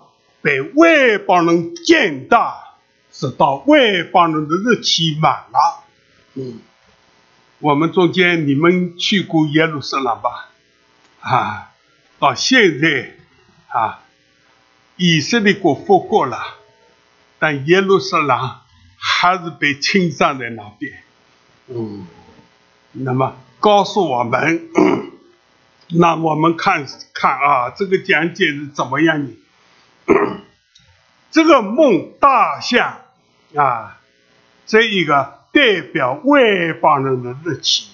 [0.41, 2.63] 被外邦人践踏。
[3.11, 5.83] 直到外邦人的日期满了，
[6.33, 6.59] 嗯，
[7.59, 10.49] 我们中间你们去过耶路撒冷吧？
[11.21, 11.71] 啊，
[12.17, 13.15] 到现在
[13.67, 13.99] 啊，
[14.97, 16.37] 以色列国复国了，
[17.39, 18.55] 但耶路撒冷
[18.97, 21.03] 还是被侵占在那边，
[21.67, 22.07] 嗯，
[22.91, 24.69] 那么告诉我们，
[25.89, 29.33] 那我们看看啊，这个讲解是怎么样的？
[31.31, 33.01] 这个梦大象。
[33.55, 34.01] 啊，
[34.65, 37.87] 这一个代表外邦人的日期，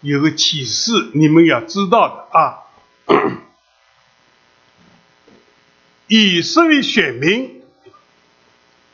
[0.00, 2.64] 有个启示，你们要知道的啊。
[6.06, 7.62] 以色列选民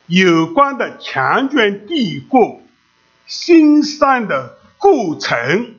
[0.07, 2.61] 有关的强权帝国
[3.27, 5.75] 兴善的过程，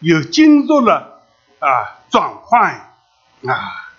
[0.00, 1.22] 又进入了
[1.58, 2.90] 啊转换
[3.46, 3.92] 啊，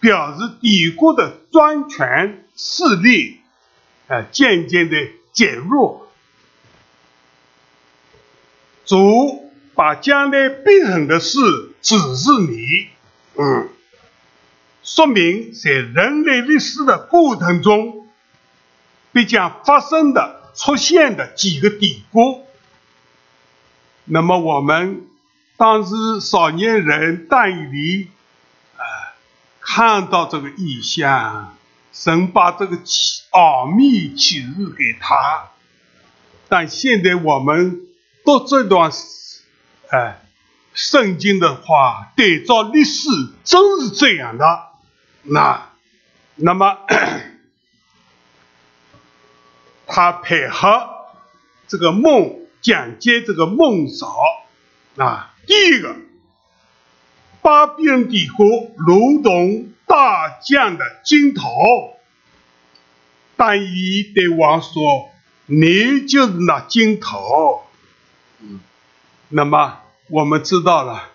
[0.00, 3.36] 表示帝国的专权势力。
[4.08, 4.96] 啊，渐渐的
[5.32, 6.10] 减弱，
[8.84, 11.38] 主把将来必成的事
[11.80, 12.88] 指示你，
[13.36, 13.68] 嗯，
[14.92, 18.08] 说明在人类历史的过程中，
[19.12, 22.44] 必将发生的、出现的几个典故。
[24.04, 25.06] 那么我们
[25.56, 28.08] 当时少年人但以理
[28.76, 28.82] 啊，
[29.60, 31.56] 看到这个意象。
[31.92, 35.50] 神把这个启奥秘启示给他，
[36.48, 37.80] 但现在我们
[38.24, 38.90] 读这段
[39.90, 40.20] 哎
[40.74, 43.08] 圣经的话，对照历史，
[43.44, 44.69] 真是这样的。
[45.22, 45.70] 那
[46.36, 46.78] 那么
[49.86, 50.88] 他配合
[51.68, 54.14] 这个梦讲解这个梦少
[54.96, 55.94] 啊，第一个
[57.42, 59.66] 巴比伦帝国如同。
[59.90, 61.98] 大将的镜头，
[63.36, 65.10] 但以对王说
[65.46, 67.64] ：“你就是那镜头。”
[68.38, 68.60] 嗯，
[69.30, 71.10] 那么我们知道了，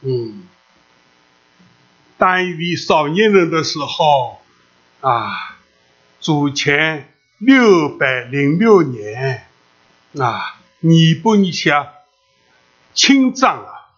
[0.00, 0.48] 嗯，
[2.18, 4.40] 当一位少年人的时候，
[5.00, 5.58] 啊，
[6.20, 9.46] 主前六百零六年，
[10.18, 11.92] 啊，尼布尼下
[12.94, 13.88] 侵占了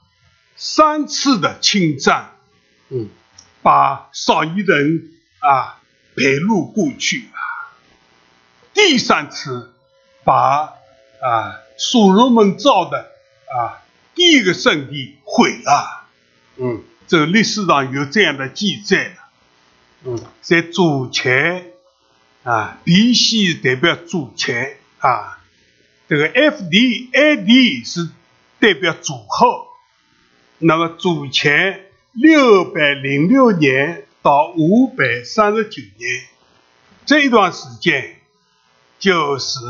[0.57, 2.33] 三次的侵占，
[2.89, 3.09] 嗯。
[3.61, 5.83] 把少年人啊
[6.17, 7.75] 排入过去啊，
[8.73, 9.75] 第三次
[10.25, 10.75] 把
[11.21, 13.11] 啊所罗门造的
[13.53, 13.83] 啊
[14.15, 16.07] 第一个圣地毁了，
[16.57, 19.17] 嗯，这个历史上有这样的记载。
[20.05, 21.73] 嗯，在主前
[22.45, 25.43] 啊，B C 代表主前啊，
[26.09, 28.09] 这个 F D A D 是
[28.61, 29.67] 代表主后，
[30.59, 31.87] 那么主前。
[32.11, 36.25] 六百零六年到五百三十九年
[37.07, 38.17] 这一段时间，
[38.99, 39.61] 就是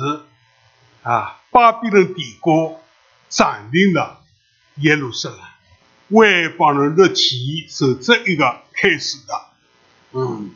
[1.02, 2.80] 啊，巴比伦帝国
[3.28, 4.22] 占领了
[4.76, 5.38] 耶路撒冷，
[6.08, 9.40] 外邦人的起义是这一个开始的。
[10.12, 10.50] 嗯，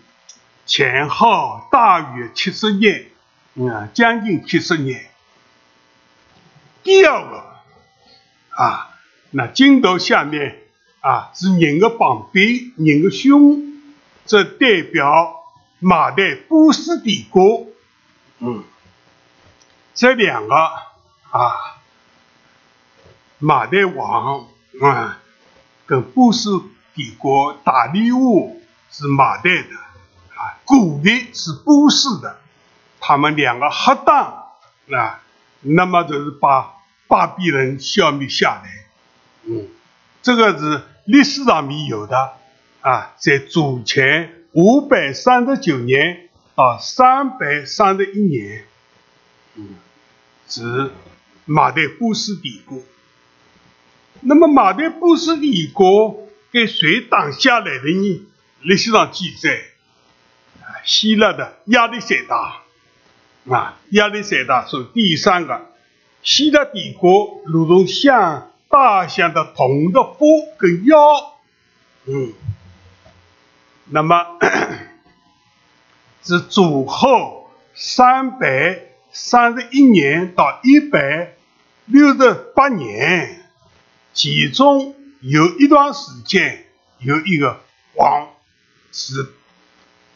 [0.66, 3.06] 前后大约七十年，
[3.54, 5.10] 嗯，将近七十年。
[6.82, 7.44] 第二个
[8.50, 8.96] 啊，
[9.30, 10.58] 那镜头下面。
[11.02, 13.82] 啊，是人的旁边，人的胸，
[14.24, 15.34] 这代表
[15.80, 17.66] 马代波斯帝国。
[18.38, 18.62] 嗯，
[19.94, 21.50] 这两个啊，
[23.40, 24.46] 马代王
[24.80, 25.20] 啊，
[25.86, 26.62] 跟波斯
[26.94, 29.76] 帝国大利物是马代的，
[30.36, 32.38] 啊，古的是波斯的，
[33.00, 34.46] 他们两个合当
[34.90, 35.22] 啊，
[35.60, 36.74] 那么就是把
[37.06, 38.70] 巴比伦消灭下来。
[39.44, 39.68] 嗯，
[40.22, 40.82] 这个是。
[41.04, 42.36] 历史上面有的
[42.80, 48.64] 啊，在主前五百三十九年到三百三十一年，
[49.56, 49.74] 嗯，
[50.48, 50.92] 是
[51.44, 52.78] 马代波斯帝国。
[54.22, 58.26] 那么马代波斯帝国给谁挡下来的呢？
[58.62, 59.60] 历史上记载，
[60.84, 62.62] 希腊的亚历山大，
[63.54, 65.66] 啊，亚历山大是第三个
[66.22, 68.48] 希腊帝国，如同像。
[68.74, 70.96] 大象的头的腹跟腰，
[72.06, 72.32] 嗯，
[73.90, 74.38] 那么
[76.24, 78.80] 是主后三百
[79.12, 81.34] 三十一年到一百
[81.84, 83.41] 六十八年，
[84.12, 86.66] 其中有一段时间
[86.98, 87.60] 有一个
[87.94, 88.28] 王
[88.92, 89.32] 是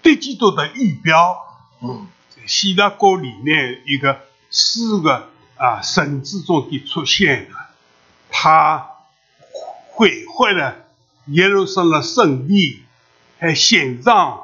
[0.02, 1.36] 对基督的预标。
[1.82, 2.06] 嗯，
[2.46, 4.20] 希腊国里面一个
[4.50, 7.56] 四个啊神之中的出现了，
[8.30, 8.86] 他
[9.92, 10.86] 毁坏了
[11.26, 12.82] 耶路撒冷圣地，
[13.38, 14.40] 还献上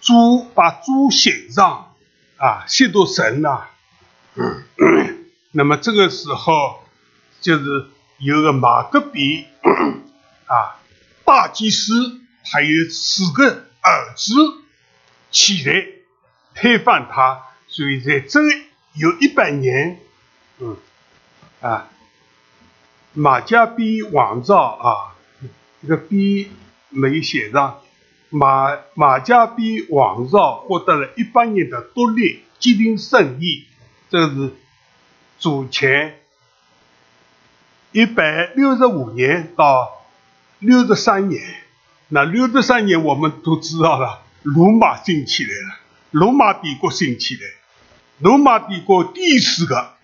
[0.00, 1.94] 猪，把猪献上
[2.36, 3.66] 啊，亵渎神呐。
[4.34, 4.64] 嗯，
[5.50, 6.84] 那么这个时候
[7.40, 7.88] 就是
[8.18, 9.46] 有个马格比
[10.46, 10.80] 啊，
[11.24, 14.34] 大祭司，他有四个儿子
[15.30, 15.86] 起来
[16.54, 18.40] 推翻他，所以在这
[18.94, 20.00] 有一百年，
[20.58, 20.76] 嗯，
[21.60, 21.88] 啊，
[23.12, 25.14] 马加比王朝啊，
[25.82, 26.50] 这个比
[26.88, 27.80] 没写上，
[28.30, 33.66] 马马加比王朝获得了一百年的独立，决定胜利。
[34.10, 34.54] 这是
[35.38, 36.18] 主前
[37.98, 40.06] 一百六十五年到
[40.60, 41.42] 六十三年，
[42.06, 45.80] 那六十三年我们都知道了，罗马兴起来了，
[46.12, 47.40] 罗马帝国兴起来，
[48.20, 49.94] 罗马帝国第四个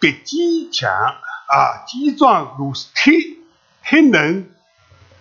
[0.00, 3.14] 被坚强啊，坚壮如铁，
[3.84, 4.48] 铁能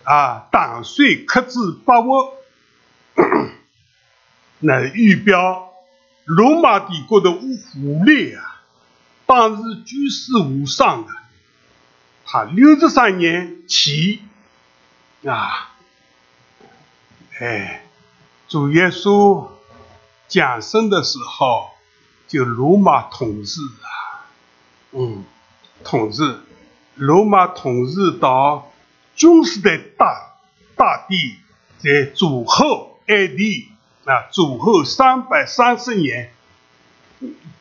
[0.01, 2.33] 啊，打碎克制把握，
[4.61, 5.65] 那预表。
[6.25, 8.63] 罗马帝国的武力啊，
[9.27, 11.11] 当时举世无双的。
[12.27, 14.21] 他六十三年起
[15.25, 15.71] 啊，
[17.39, 17.85] 哎，
[18.49, 19.47] 主耶稣
[20.27, 21.69] 降生的时候，
[22.27, 24.27] 就罗马统治啊，
[24.91, 25.23] 嗯，
[25.85, 26.41] 统治
[26.95, 28.71] 罗马统治到
[29.15, 30.33] 君士的大
[30.75, 31.37] 大帝
[31.79, 33.69] 在主后 AD。
[34.07, 36.31] 啊，主后三百三十年，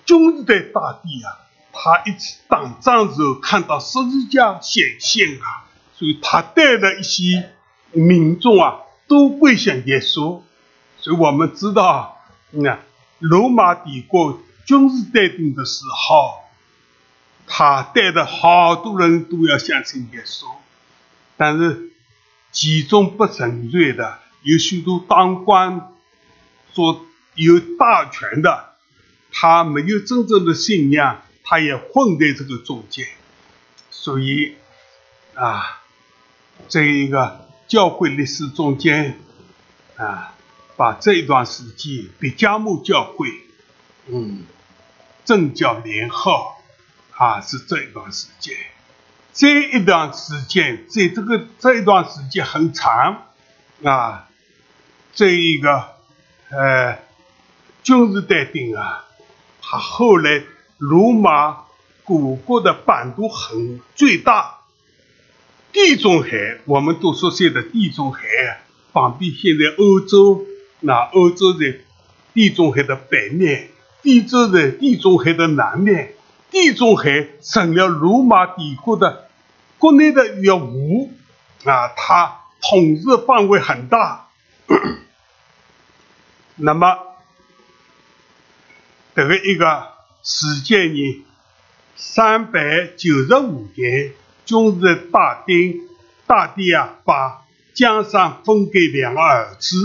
[0.04, 1.42] 君士坦大帝啊，
[1.78, 7.50] 他一次打仗时候看到十字架显现啊，所以他带的一些
[7.92, 10.40] 民众啊，都跪向耶稣。
[10.98, 12.78] 所以我们知道，那
[13.18, 16.40] 罗马帝国君士坦丁的时候，
[17.46, 20.46] 他带的好多人都要相信耶稣，
[21.36, 21.90] 但是
[22.52, 25.92] 其中不纯粹的有许多当官。
[26.74, 27.06] 说
[27.36, 28.74] 有大权的，
[29.32, 33.06] 他没有真正的信仰，他也混在这个中间，
[33.88, 34.56] 所以
[35.34, 35.80] 啊，
[36.68, 39.20] 这一个教会历史中间
[39.96, 40.34] 啊，
[40.76, 43.28] 把这一段时间，比加木教会，
[44.06, 44.44] 嗯，
[45.24, 46.52] 政教联合
[47.12, 48.56] 啊，是这一段时间，
[49.32, 53.28] 这一段时间，在这个这一段时间很长
[53.84, 54.28] 啊，
[55.14, 55.94] 这一个。
[56.48, 56.96] 呃，
[57.82, 59.04] 君士坦丁啊，
[59.60, 60.44] 他后来
[60.78, 61.64] 罗马
[62.04, 64.58] 古国的版图很最大，
[65.72, 68.20] 地中海我们都说现在地中海，
[68.92, 70.44] 旁边现在欧洲，
[70.80, 71.74] 那欧洲的
[72.34, 73.70] 地中海的北面，
[74.02, 76.14] 地洲的地中海的南面，
[76.50, 79.28] 地中海成了罗马帝国的
[79.78, 81.12] 国内的业务
[81.64, 84.28] 啊，它统治范围很大。
[86.56, 86.98] 那么，
[89.14, 89.95] 这个一个
[90.28, 91.24] 时间呢，
[91.94, 94.12] 三百九十五年，
[94.44, 95.82] 军事大丁
[96.26, 99.76] 大帝啊，把江山分给两个儿子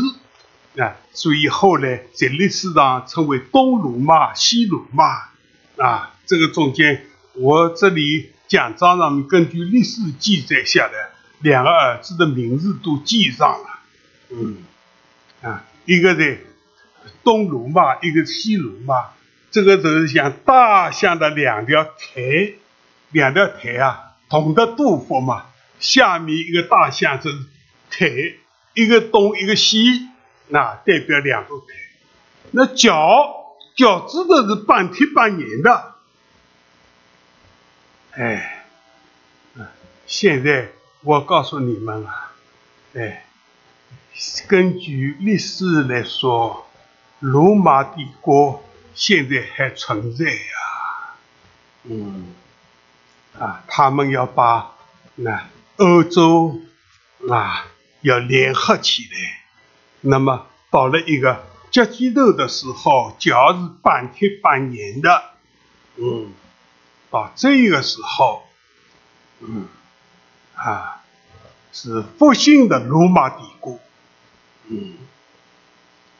[0.81, 5.29] 啊，所以后来在历史上称为东罗马、西罗马
[5.77, 6.15] 啊。
[6.25, 11.11] 这个中间，我这里讲章上面根据历史记载下来，
[11.41, 13.79] 两个儿子的名字都记上了。
[14.31, 14.57] 嗯，
[15.43, 16.39] 啊，一个在。
[17.23, 19.09] 东罗马，一个西罗马，
[19.51, 22.57] 这个就是像大象的两条腿，
[23.11, 25.45] 两条腿啊，同的杜甫嘛。
[25.79, 27.29] 下面一个大象是
[27.89, 28.39] 腿，
[28.73, 30.07] 一个东一个西，
[30.47, 31.75] 那代表两个腿。
[32.51, 35.95] 那脚脚趾头是半铁半粘的。
[38.11, 38.65] 哎，
[40.05, 40.69] 现在
[41.01, 42.31] 我告诉你们啊，
[42.93, 43.25] 哎，
[44.47, 46.67] 根据历史来说。
[47.21, 48.63] 罗马帝国
[49.01, 51.15] 现在还存在呀，
[51.85, 52.35] 嗯，
[53.39, 54.75] 啊，他们要把
[55.15, 56.61] 那欧洲
[57.27, 57.65] 啊
[58.01, 59.43] 要联合起来，
[60.01, 65.31] 那么到了一个脚趾头的时候，脚是半铁半粘的，
[65.95, 66.31] 嗯，
[67.09, 68.43] 到这个时候，
[69.39, 69.67] 嗯，
[70.53, 71.01] 啊，
[71.73, 73.79] 是复兴的罗马帝国，
[74.67, 74.95] 嗯，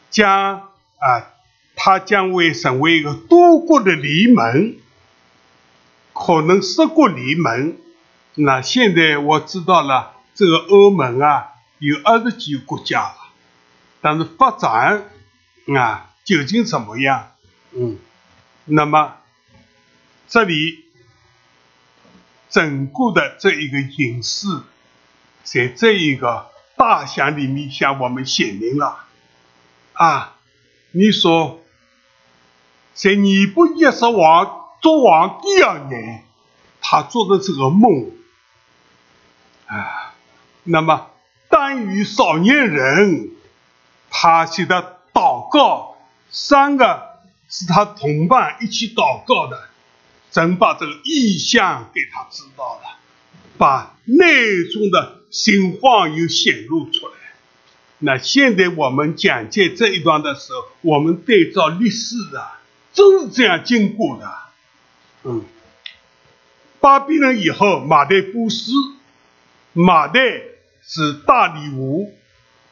[0.10, 0.68] 将。
[1.02, 1.34] 啊，
[1.84, 4.76] 他将会成为一个多国的联盟，
[6.14, 7.76] 可能十国联盟，
[8.36, 13.16] 那现在我知道了，这个欧盟啊有二十几个国家，
[14.00, 15.10] 但是发展
[15.76, 17.32] 啊究竟怎么样？
[17.72, 17.98] 嗯，
[18.66, 19.16] 那么
[20.30, 20.86] 这里
[22.52, 24.46] 整个的这一个形势，
[25.44, 29.08] 在这一个大象里面向我们显明了
[29.94, 30.36] 啊。
[30.92, 31.61] 你说，
[33.02, 36.24] 在尼布耶斯王做王第二年，
[36.82, 38.12] 他做的这个梦。
[39.66, 40.14] 啊，
[40.66, 41.08] 那么
[41.50, 43.32] 单于少年人，
[44.12, 45.98] 他写的祷告，
[46.30, 47.02] 三个
[47.50, 49.70] 是他同伴一起祷告的，
[50.30, 53.00] 真把这个意象给他知道了，
[53.58, 57.14] 把内中的情况又显露出来。
[57.98, 62.61] 那现在我们讲解这一段的时候，我们对照历史啊，
[62.96, 64.32] 都是这样经过的。
[65.24, 65.46] 嗯，
[66.80, 68.72] 巴比伦以后，马代波斯。
[69.74, 70.42] 马代
[70.86, 72.14] 是大礼物，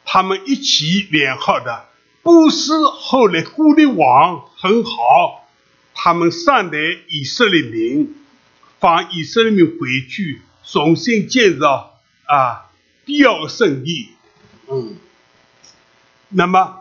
[0.04, 1.86] 他们一起联合的。
[2.22, 5.48] 波斯后来孤立王很好，
[5.94, 6.76] 他们善待
[7.08, 8.14] 以色列民，
[8.80, 12.70] 放以色列民回去，重新建造啊
[13.06, 14.10] 第二个圣地。
[14.68, 14.98] 嗯，
[16.28, 16.79] 那么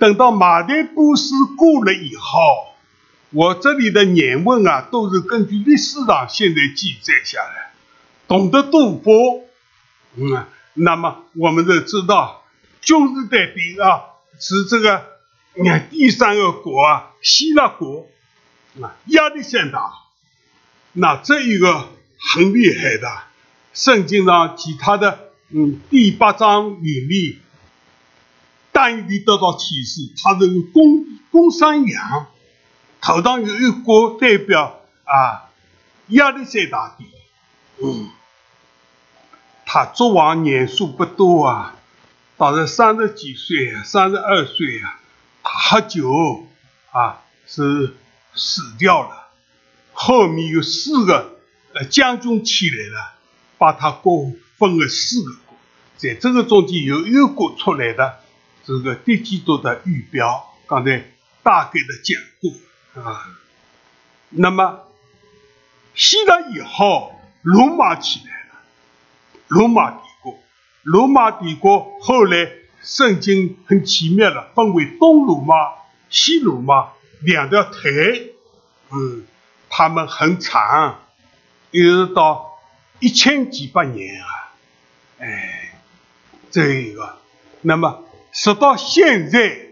[0.00, 2.74] 等到马代波斯过了以后，
[3.30, 7.72] 我这里的年问啊，都是根据历史上现在记载下来。
[8.26, 9.44] 懂得杜甫，
[10.16, 12.44] 嗯，那么我们就知道，
[12.80, 14.02] 君士坦丁啊，
[14.38, 15.04] 是这个，
[15.54, 18.08] 你看第三个国啊，希腊国，
[18.80, 19.92] 啊，亚历山大，
[20.94, 21.88] 那这一个
[22.34, 23.06] 很厉害的，
[23.74, 27.36] 圣经上其他的，嗯，第八章里面，
[28.82, 32.28] 但以得到启示，他是公公山羊，
[33.02, 35.50] 头上有一个代表啊，
[36.08, 37.04] 亚历山大帝，
[37.84, 38.08] 嗯。
[39.66, 41.76] 他做王年数不多啊，
[42.38, 44.98] 到了三十几岁，三十二岁啊，
[45.42, 46.46] 他喝酒
[46.90, 47.94] 啊是
[48.34, 49.28] 死掉了。
[49.92, 51.38] 后面有四个
[51.74, 53.12] 呃将军起来了，
[53.58, 55.58] 把他国分了四个国，
[55.98, 58.20] 在这个中间有一个国出来的
[58.70, 61.04] 这个第一季度的预表，刚才
[61.42, 63.26] 大概的讲过啊。
[64.28, 64.86] 那么
[65.96, 68.60] 希腊以后，罗马起来了。
[69.48, 70.38] 罗马帝国，
[70.84, 72.48] 罗马帝国后来
[72.80, 75.54] 圣经很奇妙的分为东罗马、
[76.08, 76.92] 西罗马
[77.22, 78.36] 两条腿，
[78.92, 79.26] 嗯，
[79.68, 81.00] 他们很长，
[81.72, 82.56] 一直到
[83.00, 84.54] 一千几百年啊，
[85.18, 85.72] 哎，
[86.52, 87.18] 这一个，
[87.62, 89.68] 那么直到现在，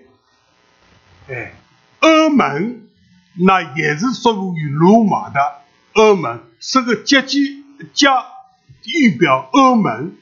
[1.28, 1.54] 哎，
[2.00, 2.88] 欧盟
[3.34, 5.40] 那也是属于罗马的，
[5.94, 8.24] 欧盟是个阶级加。
[8.84, 10.14] 预表欧盟，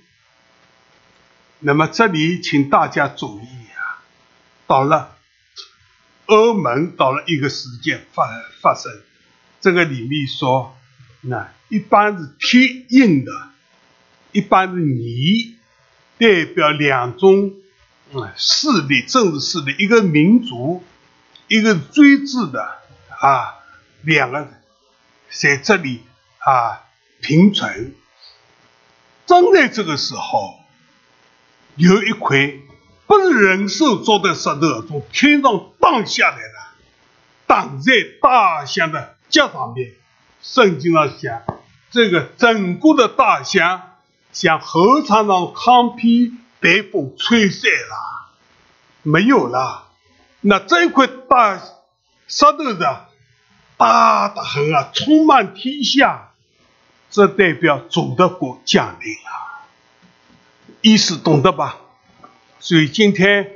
[1.60, 4.02] 那么这里请大家注意啊，
[4.66, 5.16] 到了
[6.24, 8.26] 欧盟到了一个时间发
[8.60, 8.90] 发生，
[9.60, 10.76] 这个里面说，
[11.20, 13.30] 那一般是铁硬的，
[14.32, 15.54] 一般是泥，
[16.18, 17.62] 代表两种嗯
[18.36, 20.84] 势力，政治势力，一个民族，
[21.48, 22.62] 一个专制的
[23.20, 23.56] 啊，
[24.02, 24.48] 两个
[25.30, 26.02] 在这里
[26.38, 26.84] 啊
[27.20, 27.94] 平存。
[29.26, 30.60] 正在这个时候，
[31.74, 32.54] 有一块
[33.06, 36.74] 不是人手做的石头从天上荡下来了，
[37.46, 37.92] 挡在
[38.22, 39.92] 大象的脚上面。
[40.42, 41.42] 圣经上讲，
[41.90, 43.96] 这个整个的大象
[44.32, 46.34] 像禾场上糠皮
[46.66, 48.26] 被风吹散了，
[49.04, 49.86] 没有了。
[50.40, 51.62] 那这块大
[52.26, 53.06] 石头的
[53.76, 56.32] 大的很啊，充满天下。
[57.08, 59.68] 这代表主的国降临了，
[60.80, 61.78] 意思懂得吧？
[62.58, 63.48] 所以今天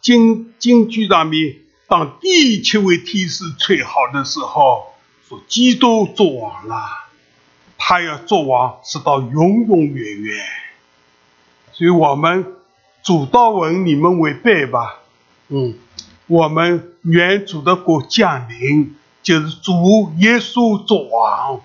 [0.00, 1.56] 京京剧上面，
[1.86, 4.94] 当第七位天使吹好的时候，
[5.28, 6.82] 说基督作王了，
[7.76, 10.46] 他要作王直到永永远远。
[11.74, 12.54] 所以我们
[13.02, 15.00] 主道文你们违背吧，
[15.48, 15.74] 嗯，
[16.28, 21.60] 我们原主的国降临，就是主耶稣作王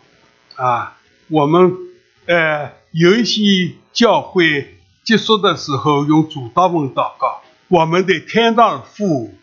[0.56, 0.98] 啊。
[1.28, 1.78] 我们
[2.26, 9.36] 呃有一些教会结束的时候用主道文祷告，我们的天道父，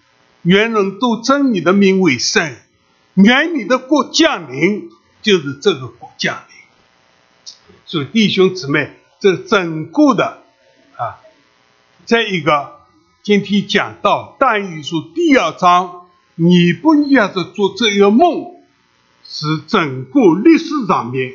[0.43, 2.57] 愿人都尊你的名为圣，
[3.15, 4.91] 愿你的国降临，
[5.23, 6.57] 就是这个国降临。
[7.85, 8.91] 所以弟兄姊妹，
[9.21, 10.46] 这整个的啊，
[12.07, 12.81] 这一个
[13.25, 18.55] 今天讲到但以书第二章，你不要是做这个梦，
[19.25, 21.35] 是整个历史上面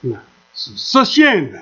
[0.00, 0.18] 那。
[0.56, 1.60] 是实现的。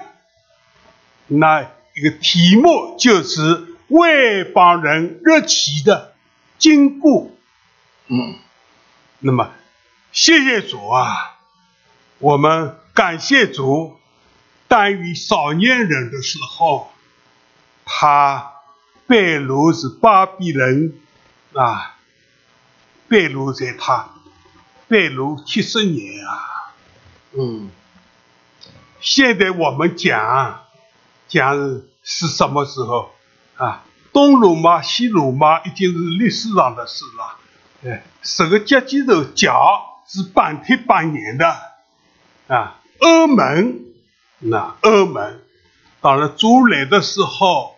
[1.27, 6.13] 那一个题目就是外邦人日期的
[6.59, 7.31] 经过。
[8.09, 8.35] 嗯，
[9.21, 9.51] 那么
[10.13, 11.39] 谢谢主啊，
[12.19, 13.97] 我们感谢主。
[14.69, 16.92] 但于少年人的时候，
[17.95, 18.55] 他
[19.07, 20.95] 败露是巴比伦
[21.53, 21.97] 啊，
[23.07, 24.09] 败露在他
[24.89, 26.73] 败露七十年啊，
[27.33, 27.71] 嗯，
[28.99, 30.65] 现在我们讲
[31.29, 31.55] 讲
[32.03, 33.11] 是什么时候
[33.57, 33.85] 啊？
[34.11, 37.91] 东罗马、西罗马已经是历史上的事了。
[37.91, 41.47] 哎，十个阶级头脚是半天半年的
[42.49, 43.81] 啊，欧盟。
[44.39, 45.41] 那欧盟，
[46.01, 47.72] 当然主来的时候，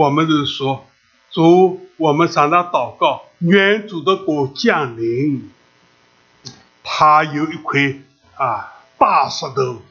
[0.00, 0.86] 我们就说
[1.30, 5.50] 主，我们向他祷告，愿主的国降临。
[6.82, 7.96] 他有一块
[8.34, 9.82] 啊大石头，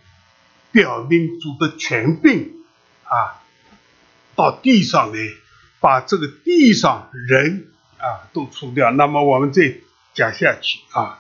[0.72, 2.56] 表明主的权柄
[3.04, 3.44] 啊，
[4.36, 5.20] 到地上来，
[5.80, 7.68] 把这个地上人
[8.00, 8.90] 啊都除掉。
[8.90, 9.76] 那么我们再
[10.16, 11.20] 讲下去啊。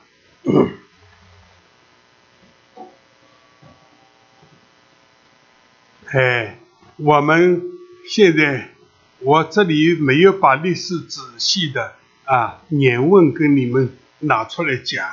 [6.11, 6.57] 哎，
[6.95, 7.61] 我们
[8.09, 8.71] 现在
[9.19, 11.93] 我这里没有把历史仔细的
[12.25, 15.07] 啊年问跟你们拿出来讲，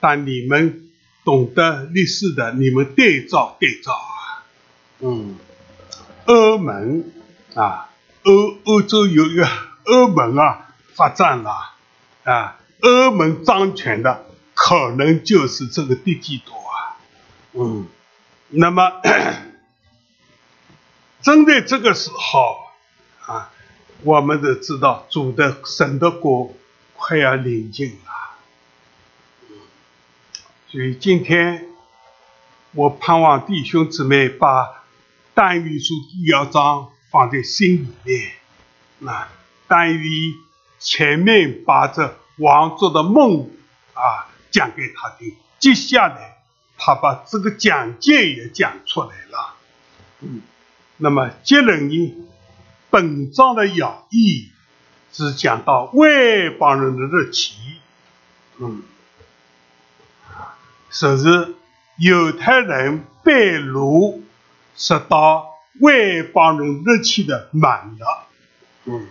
[0.00, 0.90] 但你们
[1.24, 4.44] 懂得历史的，你们对照对照啊。
[5.00, 5.36] 嗯，
[6.26, 7.04] 欧盟
[7.54, 7.90] 啊，
[8.24, 9.48] 欧欧洲有一个
[9.84, 11.74] 欧盟啊发展了
[12.24, 16.96] 啊，欧盟掌权的可能就是这个地基多啊。
[17.52, 17.86] 嗯，
[18.50, 18.92] 那么。
[21.22, 22.65] 针对这个时候
[23.26, 23.50] 啊，
[24.02, 26.54] 我们都知道主的神的国
[26.96, 28.12] 快要临近了。
[30.68, 31.68] 所以今天
[32.72, 34.84] 我盼望弟兄姊妹把
[35.34, 38.32] 但语书第二章放在心里面。
[38.98, 39.28] 那
[39.66, 40.34] 但语
[40.78, 43.50] 前面把这王做的梦
[43.94, 46.38] 啊讲给他听，接下来
[46.78, 49.54] 他把这个讲解也讲出来了。
[50.20, 50.42] 嗯。
[50.98, 52.25] 那么接人呢，
[52.90, 54.50] 本章的要义
[55.12, 57.54] 是讲到外邦人的日期，
[58.58, 58.82] 嗯，
[60.90, 61.54] 说是
[61.98, 64.20] 犹太人被掳，
[64.76, 65.48] 是到
[65.80, 68.26] 外邦人日期的满了，
[68.84, 69.06] 嗯，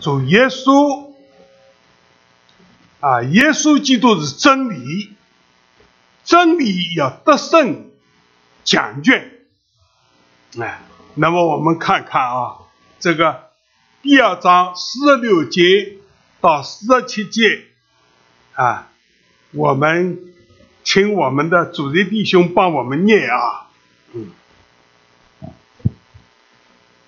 [0.00, 1.12] 主耶稣
[3.00, 5.14] 啊，耶稣基督是真理，
[6.24, 7.90] 真理要得胜，
[8.64, 9.32] 讲卷。
[10.58, 10.80] 哎，
[11.18, 12.58] 那么我们看看啊，
[13.00, 13.44] 这个
[14.02, 15.94] 第二章四十六节
[16.42, 17.62] 到四十七节
[18.52, 18.90] 啊，
[19.52, 20.18] 我们
[20.84, 23.70] 请我们的主任弟兄帮我们念啊。
[24.12, 24.30] 嗯。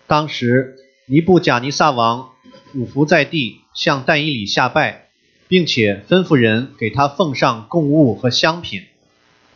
[0.06, 2.30] 当时尼布贾尼撒王
[2.72, 5.10] 俯伏在地，向但以里下拜，
[5.48, 8.84] 并且吩咐人给他奉上贡物和香品。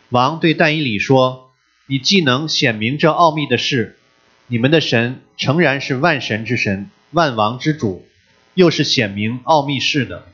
[0.09, 1.49] 王对但以里说。
[1.85, 3.99] 你既能显明这奥秘的事，
[4.47, 8.05] 你们的神诚然是万神之神、万王之主，
[8.53, 10.27] 又是显明奥秘事的。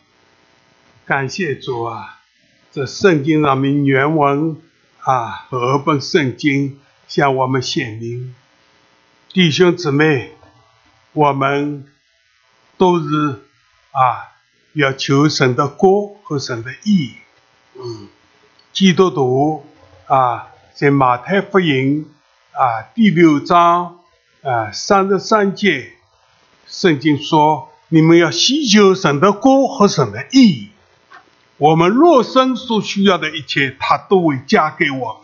[1.05, 2.19] 感谢主啊！
[2.71, 4.57] 这圣经上面原文
[4.99, 8.35] 啊，和本圣经向我们显明，
[9.33, 10.31] 弟兄姊妹，
[11.13, 11.85] 我们
[12.77, 13.41] 都是
[13.91, 14.35] 啊，
[14.73, 17.13] 要求神的国和神的义。
[17.75, 18.07] 嗯，
[18.73, 19.65] 基督徒
[20.07, 20.47] 啊。
[20.71, 22.09] 在马太福音
[22.53, 23.98] 啊第六章
[24.49, 25.93] 啊三十三节，
[26.65, 30.69] 圣经说：“你们要祈求神的国和神的义，
[31.57, 35.23] 我们若生所需要的一切，他都会加给我们。”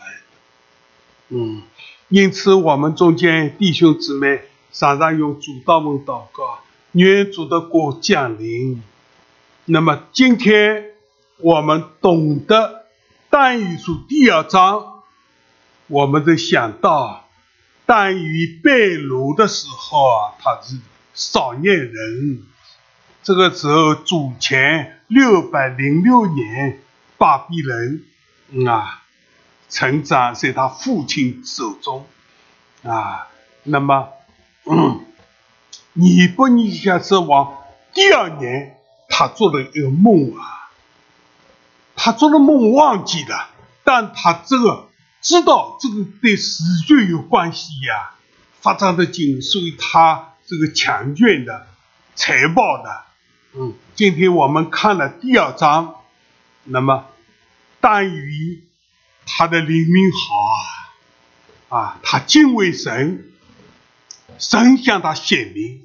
[1.30, 1.64] 嗯，
[2.10, 6.60] 因此我们中间弟兄姊妹常常用主祷文祷告，
[6.92, 8.84] 愿主的国降临。
[9.66, 10.92] 那么今天
[11.38, 12.86] 我们懂得
[13.32, 14.92] 但以书第二章。
[15.88, 17.25] 我们就想到，
[17.86, 20.80] 但于被掳的时候啊，他是
[21.14, 22.44] 少年人。
[23.22, 26.80] 这个时候，主前六百零六年，
[27.18, 28.04] 巴比伦
[28.68, 29.04] 啊，
[29.70, 32.06] 成长在他父亲手中
[32.84, 33.28] 啊。
[33.64, 34.10] 那么，
[34.66, 35.06] 嗯
[35.94, 37.56] 尼布尼加之王
[37.94, 38.78] 第二年，
[39.10, 40.70] 他做了一个梦啊，
[41.96, 43.50] 他做的梦忘记了，
[43.84, 44.88] 但他这个。
[45.26, 48.12] 知道这个对死罪有关系呀，
[48.62, 51.66] 发展的紧，所以他这个强卷的、
[52.14, 53.06] 财报的，
[53.54, 55.96] 嗯，今天我们看了第二章，
[56.66, 57.08] 那么
[57.82, 58.64] 但于
[59.26, 63.32] 他的灵命好啊，啊，他敬畏神，
[64.38, 65.82] 神向他显明，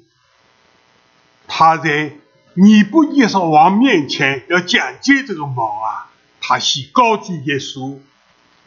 [1.47, 2.11] 他在
[2.53, 7.97] 尼布耶稣王面前要讲解这个毛啊，他是高举耶稣，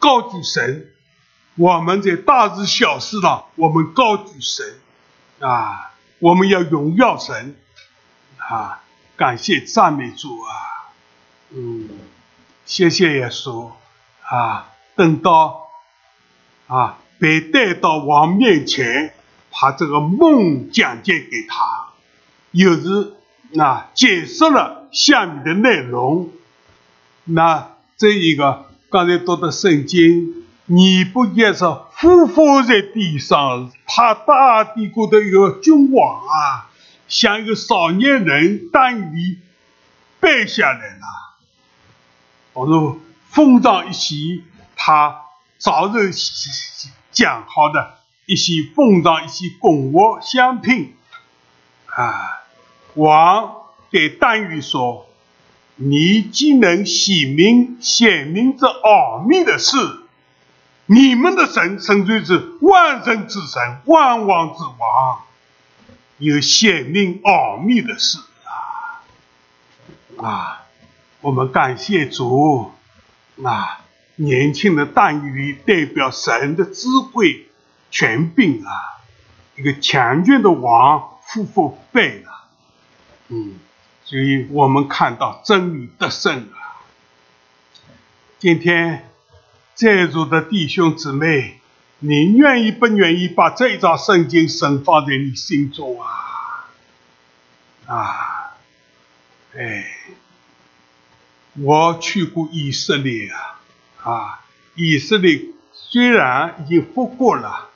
[0.05, 0.91] 高举神。
[1.55, 4.75] 我们在大事小事上，我们高举神
[5.39, 7.55] 啊，我们要荣耀神
[8.37, 8.83] 啊，
[9.17, 10.93] 感谢赞美主啊，
[11.49, 11.89] 嗯，
[12.67, 13.71] 谢谢耶稣
[14.21, 15.69] 啊，等到
[16.67, 19.15] 啊被带到王面前，
[19.49, 21.87] 把这个梦讲解给他，
[22.51, 23.15] 又是
[23.57, 26.29] 啊解释了下面的内容，
[27.23, 30.45] 那这一个刚才读的圣经。
[30.67, 36.69] 你不也是匍匐在地上，他大帝国的一个君王啊，
[37.09, 39.37] 像一个少年人，单于
[40.21, 41.35] 背下来了。
[42.53, 42.97] 我说
[43.31, 44.15] 封上一些
[44.77, 45.23] 他
[45.57, 46.11] 早日
[47.11, 50.95] 讲好的一些封上一些公物相聘
[51.87, 52.45] 啊，
[52.93, 53.55] 王
[53.91, 55.05] 给丹羽说
[55.75, 59.77] ：“你既能显明显明这奥秘的事。”
[60.87, 65.23] 你们的神，神就是万神之神，万王之王，
[66.19, 70.21] 有显明奥秘的事啊！
[70.23, 70.63] 啊，
[71.21, 72.71] 我们感谢主
[73.43, 73.81] 啊！
[74.17, 77.47] 年轻的但羽代表神的智慧、
[77.89, 79.01] 权柄啊！
[79.55, 82.31] 一个强健的王夫妇背了，
[83.29, 83.55] 嗯，
[84.05, 86.79] 所以我们看到真理得胜啊！
[88.39, 89.09] 今天。
[89.77, 91.59] 在座的弟兄姊妹，
[91.99, 96.69] 你愿意不愿意把这一张圣经神放在你心中啊？
[97.85, 98.55] 啊，
[99.53, 99.85] 哎，
[101.55, 103.59] 我去过以色列啊，
[104.09, 104.45] 啊，
[104.75, 105.41] 以色列
[105.73, 107.69] 虽然已经复国了，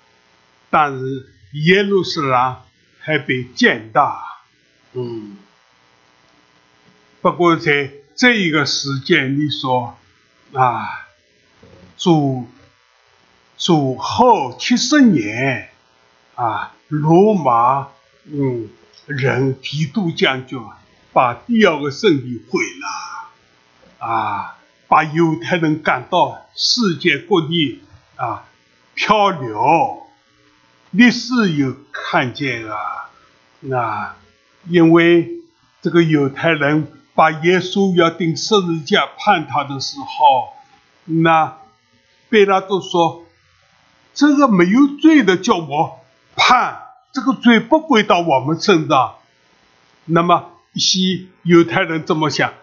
[0.69, 2.55] 但是耶路撒冷
[3.01, 4.23] 还被建大，
[4.93, 5.35] 嗯，
[7.21, 9.97] 不过在这一个时间里说
[10.53, 11.05] 啊。
[11.97, 12.47] 主
[13.57, 15.69] 主后七十年，
[16.35, 17.89] 啊，罗马
[18.23, 18.69] 嗯
[19.05, 20.57] 人提督将军
[21.11, 22.61] 把第二个圣地毁
[23.99, 24.57] 了，啊，
[24.87, 27.81] 把犹太人赶到世界各地
[28.15, 28.45] 啊
[28.93, 30.07] 漂流。
[30.91, 33.09] 历史有看见啊，
[33.59, 34.15] 那
[34.69, 35.29] 因为
[35.81, 36.89] 这个犹太人
[37.19, 40.53] 把耶稣要钉十字架判他的时候，
[41.03, 41.57] 那。
[42.29, 43.25] 贝拉多说
[44.13, 45.99] ：“这个没有罪的叫我
[46.35, 46.79] 判，
[47.11, 49.15] 这个罪不归到我们身上。
[50.05, 52.53] 那么一些犹太人这么想，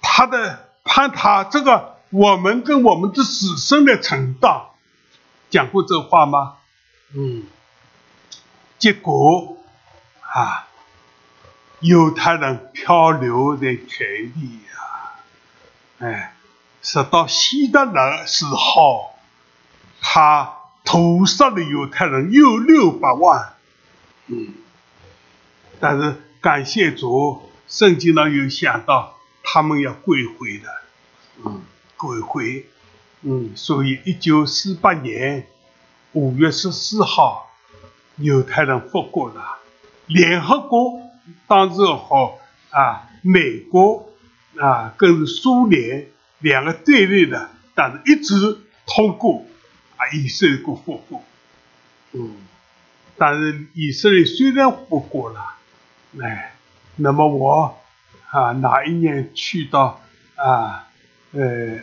[0.00, 4.62] 他的判他这个，我们跟我们的子孙的承担。
[5.50, 6.54] 讲过这话吗？
[7.14, 7.44] 嗯。
[8.78, 9.58] 结果
[10.22, 10.66] 啊，
[11.80, 15.12] 犹太人漂流的权利呀，
[15.98, 16.34] 哎。”
[16.82, 19.10] 直到希特勒时候，
[20.00, 20.50] 他
[20.82, 23.52] 屠杀的犹太人有六百万。
[24.28, 24.54] 嗯，
[25.78, 30.70] 但是感谢主，圣经上有想到他们要归回的。
[31.44, 31.60] 嗯，
[31.98, 32.64] 归回。
[33.20, 35.48] 嗯，所以一九四八年
[36.12, 37.50] 五月十四号，
[38.16, 39.58] 犹太人复国了。
[40.06, 40.98] 联合国
[41.46, 42.38] 当时好
[42.70, 44.10] 啊，美国
[44.58, 46.06] 啊，跟苏联。
[46.42, 48.56] 两个对立的，但是一直
[48.86, 49.44] 通过
[49.98, 51.22] 啊，以色列国复国。
[52.12, 52.34] 嗯，
[53.18, 55.56] 但是以色列虽然复国了，
[56.18, 56.54] 哎，
[56.96, 57.78] 那么我
[58.30, 60.00] 啊，哪一年去到
[60.36, 60.88] 啊，
[61.32, 61.80] 呃，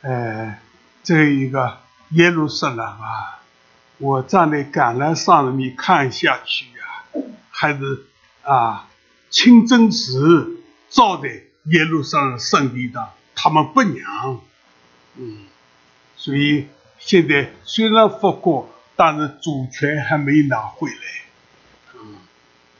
[0.00, 0.58] 呃，
[1.02, 1.80] 这一个
[2.12, 3.42] 耶路撒冷啊，
[3.98, 6.64] 我站在橄榄上面看下去，
[7.60, 8.06] 还是
[8.42, 8.88] 啊，
[9.28, 11.28] 清真寺造的。
[11.64, 14.40] 耶路撒冷圣地的，他们不娘，
[15.16, 15.40] 嗯，
[16.16, 20.96] 所以现在虽然复国，但是主权还没拿回来，
[21.96, 22.16] 嗯，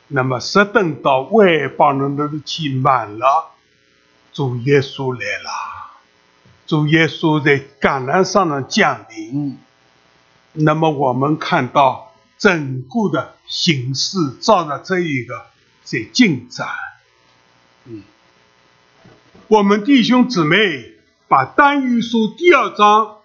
[0.07, 3.51] 那么是等到外邦人的日期满了，
[4.33, 6.01] 主耶稣来了，
[6.65, 9.59] 主耶稣在橄榄上的降临，
[10.53, 12.10] 那么我们看到
[12.41, 15.45] 整个的形势照着这一个
[15.83, 16.67] 在进展，
[17.85, 18.01] 嗯。
[19.47, 20.95] 我们弟兄姊妹
[21.27, 23.17] 把《单于书》第二章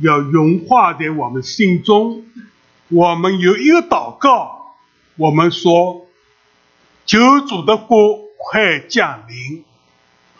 [0.00, 2.24] 要融化在我们心中。
[2.88, 4.74] 我们有一个祷告，
[5.14, 6.08] 我们说
[7.06, 9.64] ：“救主的国快降临。”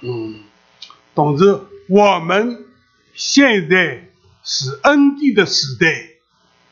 [0.02, 0.40] 嗯，
[1.14, 2.64] 同时我们
[3.14, 4.08] 现在
[4.42, 6.09] 是恩典的时代，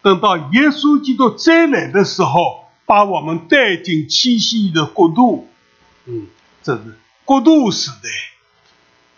[0.09, 5.47] 等到耶稣基督再来的时候，把我们带进七夕的国度。
[6.07, 6.29] 嗯，
[6.63, 8.09] 这是国度时代。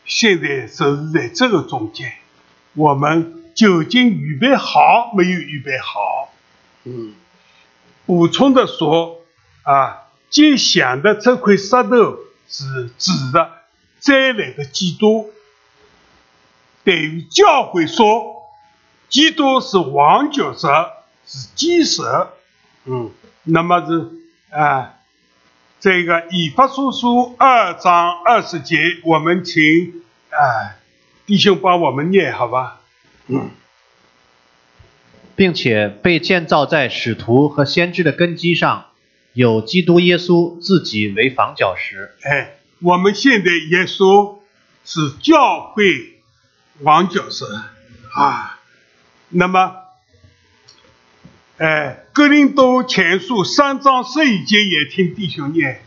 [0.05, 2.15] 现在就是在这个中间，
[2.75, 6.35] 我们究竟预备好没有预备好？
[6.83, 7.15] 嗯，
[8.05, 9.21] 补充的说
[9.63, 12.19] 啊，接想的这块石头
[12.49, 13.49] 是指的
[14.01, 15.31] 再来的基督。
[16.83, 18.40] 对于教会说，
[19.11, 20.93] 基督是王角色，
[21.27, 22.03] 是基石。
[22.87, 23.11] 嗯，
[23.43, 24.11] 那么是
[24.57, 24.95] 啊，
[25.81, 30.81] 这个以弗所书二章二十节，我们请啊
[31.27, 32.81] 弟兄帮我们念，好吧？
[33.27, 33.51] 嗯，
[35.37, 38.87] 并且被建造在使徒和先知的根基上，
[39.35, 42.15] 有基督耶稣自己为房角石。
[42.23, 44.39] 哎，我们现在耶稣
[44.85, 46.17] 是教会。
[46.83, 47.63] 王角色
[48.15, 48.59] 啊，
[49.31, 49.77] 那么，
[51.59, 55.83] 哎，格林多前书三章十一节也听弟兄念，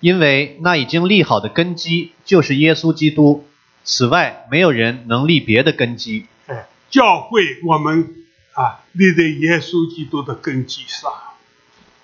[0.00, 3.46] 因为那已经立好的根基就是耶稣基督，
[3.84, 6.26] 此外没有人能立别的根基。
[6.46, 8.12] 哎，教会我们
[8.54, 11.12] 啊立在耶稣基督的根基上，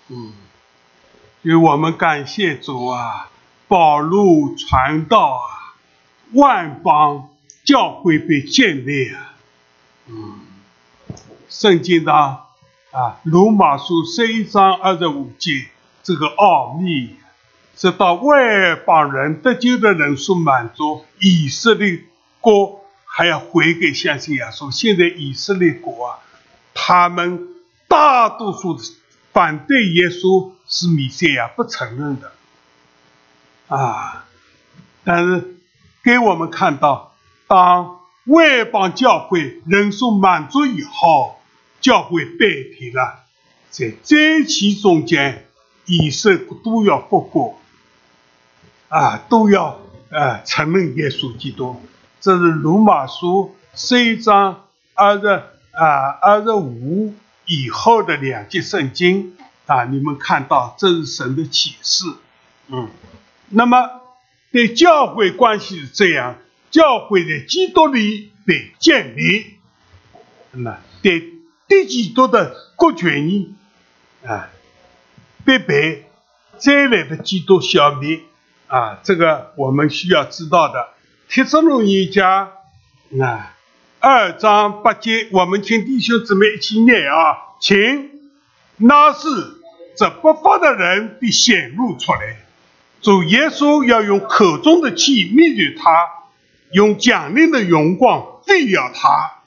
[0.08, 0.32] 嗯，
[1.42, 3.28] 因为我们感谢主啊，
[3.66, 5.74] 保路传道啊，
[6.32, 7.26] 万邦。
[7.62, 9.34] 教会被建立啊，
[10.08, 10.40] 嗯，
[11.50, 15.66] 圣经的啊，罗马书十一章二十五节，
[16.02, 17.16] 这个奥秘，
[17.76, 22.04] 直到外邦人得救的人数满足，以色列
[22.40, 24.70] 国还要回给相信耶稣。
[24.72, 26.18] 现在以色列国啊，
[26.72, 27.48] 他们
[27.88, 28.78] 大多数
[29.32, 32.32] 反对耶稣是米赛亚，不承认的
[33.68, 34.24] 啊，
[35.04, 35.56] 但是
[36.02, 37.08] 给我们看到。
[37.48, 41.39] 当外邦教会人数满足以后，
[41.80, 43.24] 教会代替了，
[43.70, 45.46] 在灾期中间，
[45.86, 47.60] 以色列都要复国，
[48.88, 51.80] 啊，都要啊承认耶稣基督。
[52.20, 55.26] 这是罗马书十一章二十
[55.72, 57.14] 啊二十五
[57.46, 62.04] 以后的两节圣经啊，你们看到这是神的启示。
[62.68, 62.88] 嗯，
[63.48, 63.88] 那么
[64.52, 66.36] 对教会关系是这样。
[66.70, 69.56] 教会在基督里被建立，
[70.52, 71.39] 那对
[71.70, 73.56] 对基督的国权呢？
[74.26, 74.50] 啊，
[75.44, 76.10] 被被
[76.58, 78.22] 再来的基督消灭
[78.66, 78.98] 啊！
[79.04, 80.88] 这个我们需要知道的。
[81.28, 82.48] 帖撒罗尼迦
[83.22, 83.54] 啊，
[84.00, 88.10] 二章八节，我们请弟兄姊妹一起念啊，请。
[88.76, 89.28] 那是
[89.96, 92.36] 这不法的人必显露出来，
[93.00, 95.88] 主耶稣要用口中的气灭绝他。
[96.72, 99.39] 用奖励的荣光喂养他，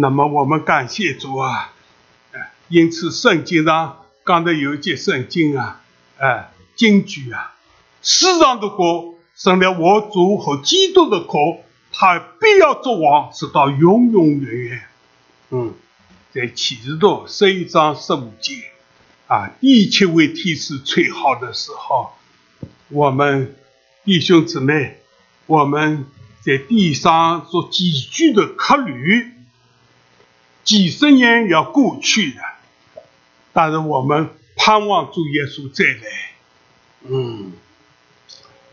[0.00, 1.72] 那么我们感谢主啊！
[2.68, 5.80] 因此圣经上刚才有一节圣经啊，
[6.18, 7.54] 哎，经句啊，
[8.02, 11.60] 世上的国生了我主和基督的国，
[11.92, 14.82] 他必要做王，直到永永远远。
[15.50, 15.74] 嗯，
[16.32, 18.54] 在启示录十一章十五节
[19.26, 22.10] 啊，第七位天使吹号的时候，
[22.88, 23.56] 我们
[24.04, 24.98] 弟兄姊妹。
[25.48, 26.06] 我们
[26.40, 29.32] 在地上做寄居的客旅，
[30.66, 32.40] 几十年要过去的，
[33.54, 36.00] 但是我们盼望主耶稣再来。
[37.08, 37.52] 嗯，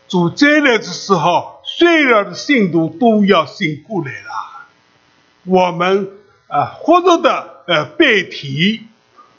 [0.08, 4.66] 主再来的时候，所有的信徒都要醒过来了。
[5.44, 6.10] 我们
[6.48, 8.82] 啊，活着的呃背体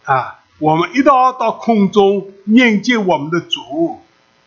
[0.06, 4.00] 啊，我们一道到空中迎接我们的主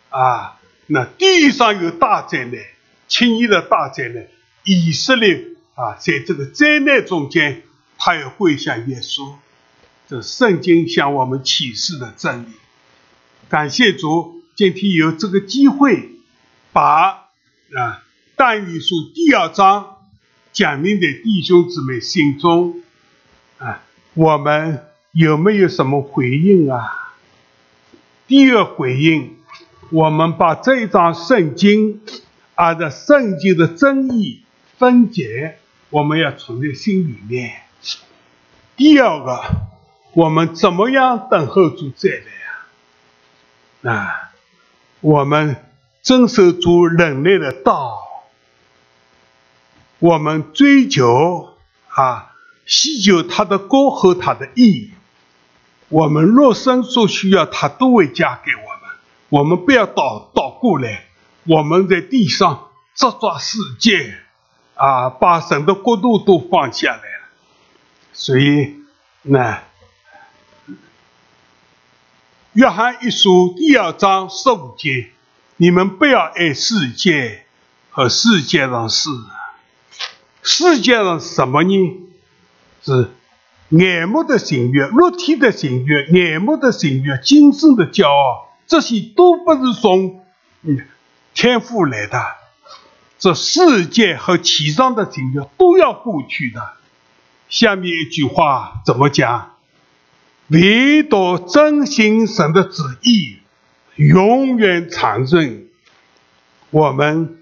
[0.09, 0.57] 啊。
[0.87, 2.59] 那地上有大灾难。
[3.07, 4.27] 轻易的大灾难，
[4.63, 5.43] 以色列
[5.73, 7.63] 啊，在这个灾难中间，
[7.99, 9.33] 他也会向耶稣。
[10.07, 12.47] 这圣经向我们启示的真理。
[13.47, 16.09] 感谢主，今天有这个机会，
[16.73, 17.09] 把
[17.75, 18.03] 啊
[18.35, 19.97] 但以书第二章
[20.51, 22.81] 讲明在弟兄姊妹心中
[23.59, 23.83] 啊，
[24.15, 27.17] 我们有没有什么回应啊？
[28.25, 29.37] 第二回应，
[29.91, 32.01] 我们把这一章圣经。
[32.55, 34.41] 按照圣经的真意
[34.77, 35.59] 分解，
[35.91, 37.53] 我们要存在心里面。
[38.79, 39.41] 第二个，
[40.13, 42.09] 我们怎么样等候主再
[43.83, 43.93] 来啊？
[43.93, 44.31] 啊，
[45.01, 45.57] 我们
[46.01, 47.99] 遵守主人类的道，
[49.99, 51.57] 我们追求
[51.89, 52.31] 啊，
[52.65, 54.93] 祈求他的国和他的义，
[55.89, 58.95] 我们若生所需要，他都会加给我们。
[59.27, 61.03] 我们不要倒倒过来。
[61.43, 64.15] 我们在地上抓抓世界，
[64.75, 67.01] 啊，把神的国度都放下来。
[68.19, 68.75] 所以，
[69.21, 69.63] 那
[72.51, 75.11] 约翰一书第二章十五节，
[75.55, 77.45] 你们不要爱世界
[77.89, 79.09] 和世界上事。
[80.43, 82.09] 世界上什么呢？
[82.83, 83.09] 是
[83.69, 90.25] 眼目的情欲、肉体的情欲、眼目的情欲、今生的骄傲，这些都不是从
[90.63, 90.85] 嗯
[91.33, 92.21] 天赋来的。
[93.17, 96.73] 这世界和其上的情欲都要过去的。
[97.49, 99.55] 下面一句话怎么讲？
[100.47, 103.37] 唯独真心神的旨意
[103.95, 105.67] 永远长存。
[106.69, 107.39] 我们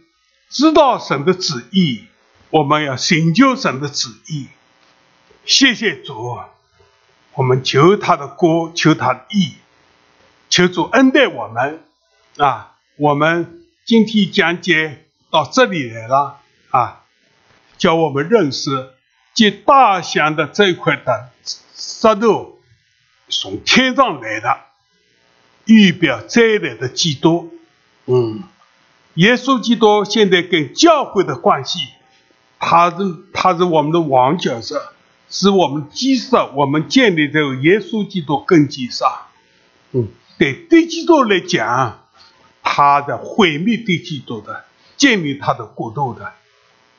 [0.50, 2.06] 知道神的旨意，
[2.50, 4.48] 我们要寻求神的旨意。
[5.46, 6.40] 谢谢主，
[7.34, 9.54] 我们求他的国，求他的义，
[10.50, 11.84] 求主恩待我们
[12.38, 12.76] 啊！
[12.98, 16.40] 我们今天讲解到这里来了
[16.72, 17.04] 啊，
[17.78, 18.94] 叫我们认识
[19.38, 22.58] 接大象的这块的石头，
[23.30, 24.58] 从天上来的，
[25.66, 27.54] 预表再来的基督。
[28.06, 28.42] 嗯，
[29.14, 31.88] 耶稣基督现在跟教会的关系，
[32.58, 32.98] 他是
[33.32, 34.94] 他是我们的王角色。
[35.30, 39.28] 是我们基石，我们建立在耶稣基督根基上。
[39.92, 40.08] 嗯，
[40.40, 42.08] 对对基督来讲，
[42.64, 44.66] 他的毁灭对基督的，
[44.96, 46.34] 建立他的国度的。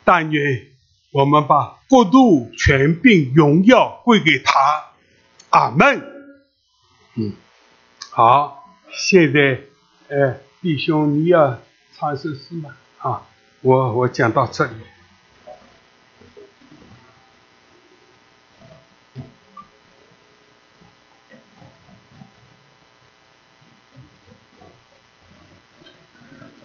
[0.05, 0.66] 但愿
[1.11, 4.84] 我们把国度、权柄、荣耀归给他。
[5.50, 6.02] 阿门。
[7.14, 7.32] 嗯，
[8.11, 9.61] 好，现在，
[10.09, 11.59] 呃，弟兄，你要
[11.96, 12.76] 唱一首诗吗？
[12.98, 13.22] 啊，
[13.62, 14.72] 我我讲到这里。